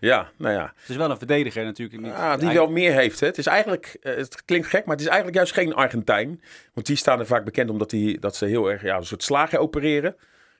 Ja, 0.00 0.30
nou 0.36 0.54
ja. 0.54 0.72
Het 0.76 0.88
is 0.88 0.96
wel 0.96 1.10
een 1.10 1.18
verdediger 1.18 1.64
natuurlijk. 1.64 2.02
Niet, 2.02 2.12
Ah, 2.12 2.38
die 2.38 2.48
wel 2.48 2.70
meer 2.70 2.92
heeft. 2.92 3.20
Hè. 3.20 3.26
Het 3.26 3.38
is 3.38 3.46
eigenlijk, 3.46 3.96
eh, 4.00 4.14
het 4.16 4.44
klinkt 4.44 4.66
gek, 4.66 4.84
maar 4.84 4.94
het 4.94 5.00
is 5.04 5.10
eigenlijk 5.10 5.36
juist 5.36 5.52
geen 5.52 5.74
Argentijn. 5.74 6.42
Want 6.74 6.86
die 6.86 6.96
staan 6.96 7.18
er 7.18 7.26
vaak 7.26 7.44
bekend 7.44 7.70
omdat 7.70 7.90
die, 7.90 8.18
dat 8.18 8.36
ze 8.36 8.46
heel 8.46 8.70
erg 8.70 8.82
ja, 8.82 8.96
een 8.96 9.06
soort 9.06 9.22
slagen 9.22 9.60
opereren. 9.60 10.10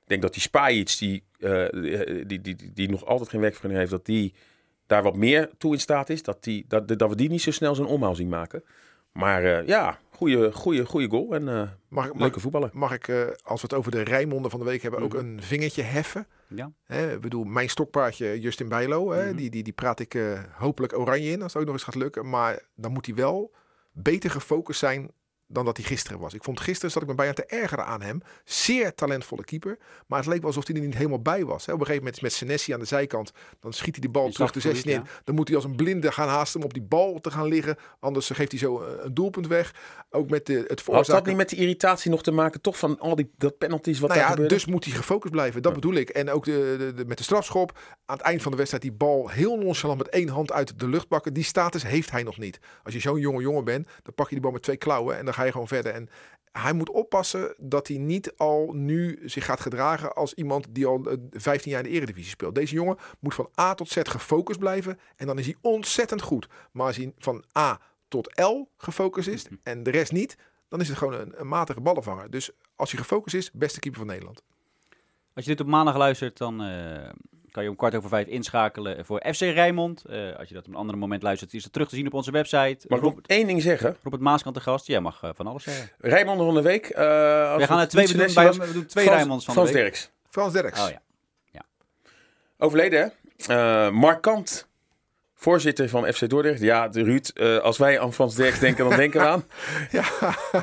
Ik 0.02 0.08
denk 0.08 0.22
dat 0.22 0.32
die 0.32 0.42
Spajic, 0.42 0.96
die, 0.98 1.24
eh, 1.38 1.66
die, 1.70 2.26
die, 2.26 2.40
die, 2.40 2.72
die 2.74 2.90
nog 2.90 3.06
altijd 3.06 3.28
geen 3.28 3.40
werkvergunning 3.40 3.80
heeft, 3.80 3.96
dat 3.96 4.06
die 4.06 4.34
daar 4.86 5.02
wat 5.02 5.16
meer 5.16 5.50
toe 5.58 5.72
in 5.72 5.80
staat 5.80 6.10
is. 6.10 6.22
Dat, 6.22 6.44
die, 6.44 6.64
dat, 6.68 6.88
dat 6.88 7.08
we 7.08 7.16
die 7.16 7.28
niet 7.28 7.42
zo 7.42 7.50
snel 7.50 7.74
zijn 7.74 7.88
omhaal 7.88 8.14
zien 8.14 8.28
maken. 8.28 8.64
Maar 9.12 9.44
eh, 9.44 9.66
ja, 9.66 9.98
goede, 10.22 10.52
goede, 10.52 10.84
goede 10.86 11.08
goal 11.08 11.34
en 11.34 11.48
eh, 11.48 11.54
Mag, 11.88 12.04
ik- 12.06 12.12
mag, 12.12 12.20
leuke 12.20 12.40
voetballer. 12.40 12.70
mag 12.72 12.92
ik, 12.92 13.08
eh, 13.08 13.20
als 13.44 13.60
we 13.60 13.66
het 13.68 13.74
over 13.74 13.90
de 13.90 14.02
Rijnmonden 14.02 14.50
van 14.50 14.60
de 14.60 14.66
week 14.66 14.82
hebben, 14.82 15.00
ook 15.00 15.14
een 15.14 15.42
vingertje 15.42 15.82
heffen? 15.82 16.26
Ja. 16.48 16.72
Hè, 16.84 17.12
ik 17.12 17.20
bedoel, 17.20 17.44
mijn 17.44 17.68
stokpaardje 17.70 18.40
Justin 18.40 18.68
Bijlo, 18.68 19.10
hè, 19.12 19.26
Mhm. 19.26 19.36
die, 19.36 19.50
die, 19.50 19.62
die 19.62 19.72
praat 19.72 20.00
ik 20.00 20.14
eh, 20.14 20.40
hopelijk 20.52 20.98
oranje 20.98 21.30
in 21.30 21.42
als 21.42 21.52
het 21.52 21.60
ook 21.62 21.68
nog 21.68 21.74
eens 21.76 21.84
gaat 21.84 21.94
lukken. 21.94 22.28
Maar 22.28 22.62
dan 22.74 22.92
moet 22.92 23.06
hij 23.06 23.14
wel 23.14 23.54
beter 23.92 24.30
gefocust 24.30 24.78
zijn 24.78 25.10
dan 25.52 25.64
dat 25.64 25.76
hij 25.76 25.86
gisteren 25.86 26.18
was. 26.18 26.34
Ik 26.34 26.44
vond 26.44 26.60
gisteren, 26.60 26.90
zat 26.90 27.02
ik 27.02 27.08
me 27.08 27.14
bijna 27.14 27.32
te 27.32 27.44
ergeren 27.46 27.86
aan 27.86 28.02
hem. 28.02 28.20
Zeer 28.44 28.94
talentvolle 28.94 29.44
keeper. 29.44 29.78
Maar 30.06 30.18
het 30.18 30.28
leek 30.28 30.38
wel 30.38 30.46
alsof 30.46 30.66
hij 30.66 30.76
er 30.76 30.82
niet 30.82 30.94
helemaal 30.96 31.20
bij 31.22 31.44
was. 31.44 31.66
Hè. 31.66 31.72
Op 31.72 31.80
een 31.80 31.86
gegeven 31.86 32.04
moment 32.04 32.22
met 32.22 32.32
Senesi 32.32 32.72
aan 32.72 32.80
de 32.80 32.86
zijkant. 32.86 33.32
Dan 33.60 33.72
schiet 33.72 33.92
hij 33.92 34.00
die 34.00 34.10
bal 34.10 34.30
terug 34.30 34.50
de 34.52 34.60
het 34.60 34.68
16 34.68 34.92
in. 34.92 35.04
Dan 35.24 35.34
moet 35.34 35.46
hij 35.48 35.56
als 35.56 35.64
een 35.66 35.76
blinde 35.76 36.12
gaan 36.12 36.28
haasten 36.28 36.60
om 36.60 36.66
op 36.66 36.72
die 36.74 36.82
bal 36.82 37.20
te 37.20 37.30
gaan 37.30 37.46
liggen. 37.48 37.76
Anders 38.00 38.30
geeft 38.30 38.50
hij 38.50 38.60
zo 38.60 38.80
eh, 38.80 39.04
een 39.04 39.14
doelpunt 39.14 39.46
weg. 39.46 39.74
Ook 40.10 40.30
met 40.30 40.46
de, 40.46 40.52
het 40.54 40.68
Had 40.68 40.82
veroorzaken. 40.82 41.14
dat 41.14 41.26
niet 41.26 41.36
met 41.36 41.48
die 41.48 41.58
irritatie 41.58 42.10
nog 42.10 42.22
te 42.22 42.30
maken, 42.30 42.60
toch 42.60 42.78
van 42.78 42.98
al 42.98 43.14
die 43.16 43.30
dat 43.38 43.58
penalties 43.58 43.98
wat 43.98 44.08
Nou 44.08 44.20
daar 44.20 44.28
ja, 44.28 44.34
gebeurde? 44.34 44.54
dus 44.54 44.66
moet 44.66 44.84
hij 44.84 44.94
gefocust 44.94 45.32
blijven. 45.32 45.62
Dat 45.62 45.72
bedoel 45.74 45.94
ik. 45.94 46.08
En 46.08 46.30
ook 46.30 46.44
de, 46.44 46.74
de, 46.78 46.92
de- 46.94 47.04
met 47.04 47.18
de 47.18 47.24
strafschop. 47.24 47.78
Aan 48.04 48.16
het 48.16 48.26
eind 48.26 48.42
van 48.42 48.50
de 48.50 48.56
wedstrijd 48.56 48.82
die 48.84 48.92
bal 48.92 49.28
heel 49.28 49.56
nonchalant 49.58 49.98
met 49.98 50.08
één 50.08 50.28
hand 50.28 50.52
uit 50.52 50.78
de 50.78 50.88
lucht 50.88 51.08
pakken. 51.08 51.32
Die 51.32 51.44
status 51.44 51.82
heeft 51.82 52.10
hij 52.10 52.22
nog 52.22 52.38
niet. 52.38 52.58
Als 52.82 52.94
je 52.94 53.00
zo'n 53.00 53.20
jonge 53.20 53.40
jongen 53.42 53.64
bent, 53.64 53.88
dan 54.02 54.14
pak 54.14 54.26
je 54.26 54.32
die 54.32 54.42
bal 54.42 54.52
met 54.52 54.62
twee 54.62 54.76
klauwen 54.76 55.18
en 55.18 55.24
dan 55.24 55.34
ga 55.34 55.41
je 55.44 55.52
gewoon 55.52 55.68
verder. 55.68 55.92
En 55.92 56.08
hij 56.52 56.72
moet 56.72 56.90
oppassen 56.90 57.54
dat 57.58 57.88
hij 57.88 57.96
niet 57.96 58.36
al 58.36 58.72
nu 58.72 59.20
zich 59.24 59.44
gaat 59.44 59.60
gedragen 59.60 60.14
als 60.14 60.34
iemand 60.34 60.66
die 60.70 60.86
al 60.86 61.04
eh, 61.04 61.16
15 61.30 61.70
jaar 61.70 61.84
in 61.84 61.90
de 61.90 61.96
eredivisie 61.96 62.30
speelt. 62.30 62.54
Deze 62.54 62.74
jongen 62.74 62.96
moet 63.18 63.34
van 63.34 63.50
A 63.60 63.74
tot 63.74 63.88
Z 63.88 63.98
gefocust 64.02 64.58
blijven 64.58 64.98
en 65.16 65.26
dan 65.26 65.38
is 65.38 65.46
hij 65.46 65.56
ontzettend 65.60 66.22
goed. 66.22 66.48
Maar 66.72 66.86
als 66.86 66.96
hij 66.96 67.12
van 67.18 67.44
A 67.58 67.80
tot 68.08 68.40
L 68.40 68.68
gefocust 68.76 69.28
is 69.28 69.46
en 69.62 69.82
de 69.82 69.90
rest 69.90 70.12
niet, 70.12 70.36
dan 70.68 70.80
is 70.80 70.88
het 70.88 70.98
gewoon 70.98 71.14
een, 71.14 71.32
een 71.36 71.48
matige 71.48 71.80
ballenvanger. 71.80 72.30
Dus 72.30 72.50
als 72.76 72.90
hij 72.90 73.00
gefocust 73.00 73.34
is, 73.34 73.50
beste 73.50 73.80
keeper 73.80 74.00
van 74.00 74.08
Nederland. 74.08 74.42
Als 75.34 75.44
je 75.44 75.50
dit 75.50 75.60
op 75.60 75.66
maandag 75.66 75.96
luistert, 75.96 76.38
dan 76.38 76.62
eh, 76.62 77.08
kan 77.52 77.62
je 77.62 77.68
om 77.68 77.76
kwart 77.76 77.94
over 77.94 78.08
vijf 78.08 78.26
inschakelen 78.26 79.04
voor 79.04 79.22
FC 79.34 79.40
Rijnmond. 79.40 80.04
Eh, 80.04 80.36
als 80.38 80.48
je 80.48 80.54
dat 80.54 80.64
op 80.66 80.70
een 80.72 80.78
ander 80.78 80.98
moment 80.98 81.22
luistert, 81.22 81.54
is 81.54 81.64
het 81.64 81.72
terug 81.72 81.88
te 81.88 81.94
zien 81.96 82.06
op 82.06 82.14
onze 82.14 82.30
website. 82.30 82.86
Mag 82.88 82.98
ik 82.98 83.04
nog 83.04 83.14
één 83.26 83.46
ding 83.46 83.62
zeggen? 83.62 83.96
Robert 84.02 84.22
Maaskant 84.22 84.54
de 84.54 84.60
gast. 84.60 84.86
Jij 84.86 85.00
mag 85.00 85.22
eh, 85.22 85.30
van 85.34 85.46
alles 85.46 85.62
zeggen. 85.62 85.90
Rijmonder 85.98 86.46
van 86.46 86.54
de 86.54 86.62
week. 86.62 86.86
eh 86.86 87.56
We 87.56 87.66
gaan 87.66 87.78
er 87.80 87.88
twee, 87.88 88.06
we 88.06 88.12
doen, 88.16 88.34
bij, 88.34 88.52
we 88.52 88.72
doen 88.72 88.86
twee 88.86 89.04
Frans- 89.04 89.18
Rijnmonds 89.18 89.44
van 89.44 89.54
Frans 89.54 89.68
de 89.70 89.74
week. 89.74 89.84
Derks. 89.84 90.10
Frans 90.30 90.52
Derks. 90.52 90.80
Oh 90.84 90.90
ja. 90.90 91.00
Overleden, 92.58 93.12
hè? 93.46 93.90
Markant. 93.90 94.68
Voorzitter 95.42 95.88
van 95.88 96.12
FC 96.12 96.28
Dordrecht. 96.28 96.60
Ja, 96.60 96.88
de 96.88 97.02
Ruud, 97.02 97.30
eh, 97.34 97.58
als 97.58 97.78
wij 97.78 98.00
aan 98.00 98.12
Frans 98.12 98.34
Derks 98.34 98.58
denken, 98.58 98.88
dan 98.88 98.96
denken 98.96 99.20
we 99.20 99.26
aan. 99.26 99.44
Ja, 99.90 100.04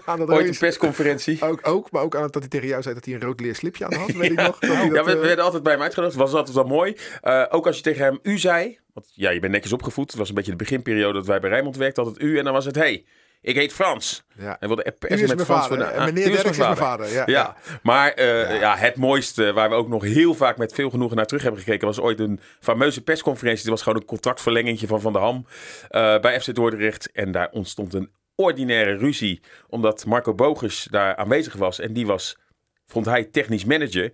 aan 0.06 0.32
Ooit 0.32 0.48
een 0.48 0.58
persconferentie. 0.58 1.42
ook, 1.50 1.68
ook, 1.68 1.92
maar 1.92 2.02
ook 2.02 2.16
aan 2.16 2.24
het 2.24 2.34
dat 2.34 2.42
hij 2.42 2.52
tegen 2.52 2.68
jou 2.68 2.82
zei 2.82 2.96
dat 2.96 3.06
hij 3.06 3.14
een 3.14 3.22
rood 3.22 3.40
leer 3.40 3.56
slipje 3.56 3.86
aan 3.86 3.94
had, 3.94 4.12
weet 4.22 4.32
ik 4.32 4.42
nog. 4.42 4.60
Dat 4.60 4.72
Ja, 4.72 4.90
dat, 4.90 5.06
we, 5.06 5.12
we 5.12 5.18
eh, 5.18 5.26
werden 5.26 5.46
altijd 5.46 5.64
bij 5.64 5.74
hem 5.74 5.82
uitgenodigd. 5.82 6.18
was 6.18 6.34
altijd 6.34 6.56
wel 6.56 6.66
mooi. 6.66 6.98
Eh, 7.22 7.46
ook 7.50 7.68
als 7.68 7.76
je 7.76 7.84
tegen 7.84 8.04
hem 8.04 8.20
u 8.22 8.38
zei. 8.38 8.78
Want 8.94 9.12
ja, 9.14 9.30
je 9.30 9.40
bent 9.40 9.52
netjes 9.52 9.74
opgevoed. 9.74 10.10
Het 10.10 10.20
was 10.20 10.30
een 10.30 10.36
beetje 10.36 10.52
de 10.52 10.58
beginperiode 10.58 11.14
dat 11.14 11.28
wij 11.28 11.40
bij 11.40 11.50
Rijnmond 11.50 11.78
werkten. 11.78 12.04
Altijd 12.04 12.24
u. 12.24 12.38
En 12.38 12.44
dan 12.44 12.54
was 12.54 12.66
het, 12.66 12.76
hey, 12.76 13.06
ik 13.42 13.56
heet 13.56 13.74
Frans. 13.74 14.24
ja. 14.38 14.56
Hij 14.60 14.68
wilde 14.68 14.84
is 15.00 15.22
met 15.22 15.42
Frans. 15.42 15.46
vader. 15.46 15.68
voor 15.68 15.78
de- 15.78 15.84
En 15.84 16.00
ah, 16.00 16.06
meneer 16.06 16.28
u 16.28 16.32
Derks 16.32 16.50
is 16.50 16.58
mijn 16.58 16.76
vader. 16.78 17.28
Ja, 17.28 17.56
maar 17.84 18.12
eh, 18.12 18.50
Ja. 18.50 18.54
ja. 18.54 18.78
het 18.78 18.96
mooiste 18.96 19.54
waar 19.54 19.70
we 19.70 19.76
ook 19.76 19.88
nog 19.88 20.04
heel 20.04 20.34
vaak 20.34 20.58
met 20.58 20.74
veel 20.74 20.90
genoegen 20.90 21.16
naar 21.18 21.26
terug 21.26 21.42
hebben 21.44 21.62
gekeken... 21.62 21.88
was 21.88 22.00
ooit 22.00 22.20
een 22.20 22.40
fameuze 22.60 23.02
persconferentie. 23.04 23.64
Dat 23.64 23.72
was 23.74 23.82
gewoon 23.82 24.00
een 24.00 24.06
contractverlenging 24.08 24.80
van 24.88 25.02
Van 25.02 25.14
der 25.14 25.22
Ham 25.22 25.46
eh, 25.90 26.20
bij 26.20 26.42
FC 26.42 26.56
Dordrecht. 26.56 27.12
En 27.12 27.32
daar 27.32 27.50
ontstond 27.52 27.94
een 27.94 28.12
ordinaire 28.36 28.98
ruzie. 28.98 29.42
Omdat 29.68 30.06
Marco 30.06 30.34
Bogus 30.34 30.88
daar 30.92 31.16
aanwezig 31.16 31.54
was. 31.54 31.80
En 31.80 31.94
die 31.94 32.06
was, 32.06 32.38
vond 32.86 33.06
hij, 33.06 33.24
technisch 33.24 33.66
manager. 33.66 34.12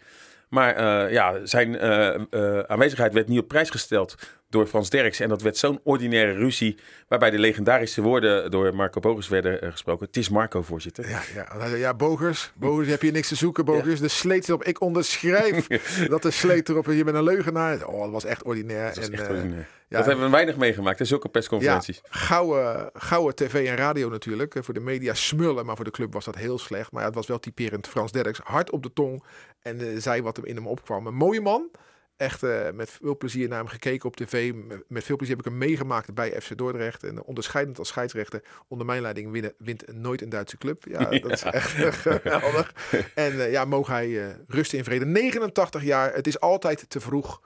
Maar 0.50 0.76
eh, 0.76 1.12
ja, 1.14 1.46
zijn 1.46 1.78
eh, 1.78 2.16
eh, 2.30 2.60
aanwezigheid 2.60 3.14
werd 3.14 3.28
niet 3.28 3.40
op 3.40 3.48
prijs 3.48 3.70
gesteld 3.70 4.16
door 4.56 4.68
Frans 4.68 4.90
Derks. 4.90 5.20
En 5.20 5.30
dat 5.30 5.42
werd 5.42 5.58
zo'n 5.58 5.80
ordinaire 5.84 6.34
ruzie, 6.34 6.78
waarbij 7.08 7.30
de 7.30 7.40
legendarische 7.40 8.02
woorden 8.02 8.52
door 8.52 8.76
Marco 8.76 9.00
Bogers 9.00 9.28
werden 9.28 9.62
eh, 9.62 9.72
gesproken. 9.72 10.06
Het 10.06 10.18
is 10.18 10.30
Marco, 10.30 10.62
voorzitter. 10.62 11.10
Ja, 11.10 11.22
ja, 11.34 11.60
zei, 11.60 11.78
ja 11.78 11.94
Bogers, 11.94 12.52
Bogers, 12.56 12.88
heb 12.88 13.02
je 13.02 13.12
niks 13.12 13.28
te 13.28 13.36
zoeken, 13.36 13.66
Bogers. 13.66 14.00
De 14.00 14.08
sleet 14.08 14.48
erop, 14.48 14.64
ik 14.64 14.82
onderschrijf 14.82 15.68
dat 16.14 16.22
de 16.22 16.32
sleet 16.32 16.70
erop, 16.70 16.86
je 16.86 17.04
bent 17.04 17.18
een 17.18 17.24
leugenaar. 17.24 17.88
Oh, 17.88 18.02
dat 18.02 18.12
was 18.12 18.26
echt 18.26 18.44
ordinair. 18.44 18.94
Dat, 18.94 19.04
en, 19.04 19.14
echt 19.14 19.30
eh, 19.30 19.44
ja, 19.88 19.98
dat 19.98 20.06
hebben 20.06 20.26
we 20.26 20.32
weinig 20.32 20.58
meegemaakt, 20.58 21.00
hè, 21.00 21.06
zulke 21.06 21.30
persconferenties. 21.30 22.02
Ja, 22.04 22.10
gouden, 22.10 22.90
gouden 22.94 23.36
tv 23.36 23.68
en 23.68 23.76
radio 23.76 24.10
natuurlijk. 24.10 24.56
Eh, 24.56 24.64
Voor 24.64 24.74
de 24.74 24.80
media 24.80 25.14
smullen, 25.14 25.66
maar 25.66 25.76
voor 25.76 25.86
de 25.86 25.92
club 25.92 26.14
was 26.14 26.26
dat 26.26 26.36
heel 26.36 26.60
slecht. 26.60 26.92
Maar 26.92 27.02
ja, 27.02 27.08
het 27.08 27.16
was 27.16 27.28
wel 27.28 27.40
typerend 27.40 27.88
Frans 27.88 28.12
Derks. 28.12 28.40
Hard 28.44 28.72
op 28.72 28.84
de 28.84 28.94
tong 28.94 29.24
en 29.62 30.02
zei 30.02 30.22
wat 30.22 30.36
hem 30.36 30.46
in 30.46 30.56
hem 30.56 30.68
opkwam. 30.68 31.08
Een 31.08 31.16
mooie 31.16 31.42
man. 31.42 31.70
Echt 32.18 32.44
eh, 32.44 32.72
met 32.72 32.90
veel 32.90 33.18
plezier 33.18 33.48
naar 33.48 33.58
hem 33.58 33.68
gekeken 33.68 34.08
op 34.08 34.16
tv. 34.16 34.54
Met 34.88 35.04
veel 35.04 35.16
plezier 35.16 35.36
heb 35.36 35.46
ik 35.46 35.52
hem 35.52 35.60
meegemaakt 35.60 36.14
bij 36.14 36.42
FC 36.42 36.58
Dordrecht. 36.58 37.04
En 37.04 37.24
onderscheidend 37.24 37.80
als 37.80 37.88
scheidsrechter. 37.88 38.44
Onder 38.68 38.86
mijn 38.86 39.02
leiding 39.02 39.32
winnen, 39.32 39.54
wint 39.58 39.94
nooit 39.94 40.22
een 40.22 40.30
Duitse 40.30 40.58
club. 40.58 40.86
Ja, 40.90 41.10
dat 41.20 41.32
is 41.32 41.44
echt 41.44 41.76
eh, 41.76 41.92
geweldig. 41.92 42.74
En 43.16 43.40
eh, 43.40 43.52
ja, 43.52 43.66
mogen 43.66 43.94
hij 43.94 44.28
eh, 44.28 44.36
rusten 44.48 44.78
in 44.78 44.84
vrede. 44.84 45.06
89 45.06 45.84
jaar. 45.84 46.14
Het 46.14 46.28
is 46.28 46.40
altijd 46.40 46.90
te 46.90 47.00
vroeg 47.00 47.42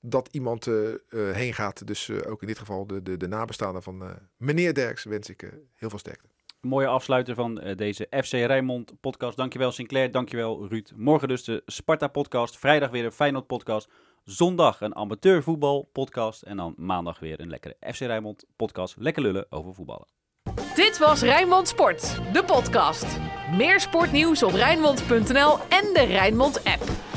dat 0.00 0.28
iemand 0.30 0.66
eh, 0.66 0.88
eh, 0.92 0.98
heen 1.10 1.54
gaat. 1.54 1.86
Dus 1.86 2.08
eh, 2.08 2.30
ook 2.30 2.40
in 2.40 2.46
dit 2.46 2.58
geval 2.58 2.86
de, 2.86 3.02
de, 3.02 3.16
de 3.16 3.28
nabestaanden 3.28 3.82
van 3.82 4.02
eh, 4.02 4.10
meneer 4.36 4.74
Derks 4.74 5.04
wens 5.04 5.28
ik 5.28 5.42
eh, 5.42 5.50
heel 5.74 5.88
veel 5.90 5.98
sterkte. 5.98 6.28
Mooie 6.60 6.86
afsluiter 6.86 7.34
van 7.34 7.60
eh, 7.60 7.76
deze 7.76 8.06
FC 8.24 8.32
Rijnmond 8.32 9.00
podcast. 9.00 9.36
Dankjewel 9.36 9.72
Sinclair, 9.72 10.10
dankjewel 10.10 10.68
Ruud. 10.68 10.92
Morgen 10.96 11.28
dus 11.28 11.44
de 11.44 11.62
Sparta 11.66 12.08
podcast. 12.08 12.58
Vrijdag 12.58 12.90
weer 12.90 13.04
een 13.04 13.12
Feyenoord 13.12 13.46
podcast. 13.46 13.88
Zondag 14.30 14.80
een 14.80 14.96
amateurvoetbal 14.96 15.88
podcast. 15.92 16.42
En 16.42 16.56
dan 16.56 16.74
maandag 16.76 17.18
weer 17.18 17.40
een 17.40 17.48
lekkere 17.48 17.76
FC 17.92 17.98
Rijnmond 17.98 18.44
podcast. 18.56 18.96
Lekker 18.98 19.22
lullen 19.22 19.46
over 19.48 19.74
voetballen. 19.74 20.06
Dit 20.74 20.98
was 20.98 21.22
Rijnmond 21.22 21.68
Sport, 21.68 22.20
de 22.32 22.44
podcast. 22.44 23.18
Meer 23.56 23.80
sportnieuws 23.80 24.42
op 24.42 24.52
Rijnmond.nl 24.52 25.58
en 25.58 25.92
de 25.92 26.04
Rijnmond 26.08 26.64
app. 26.64 27.09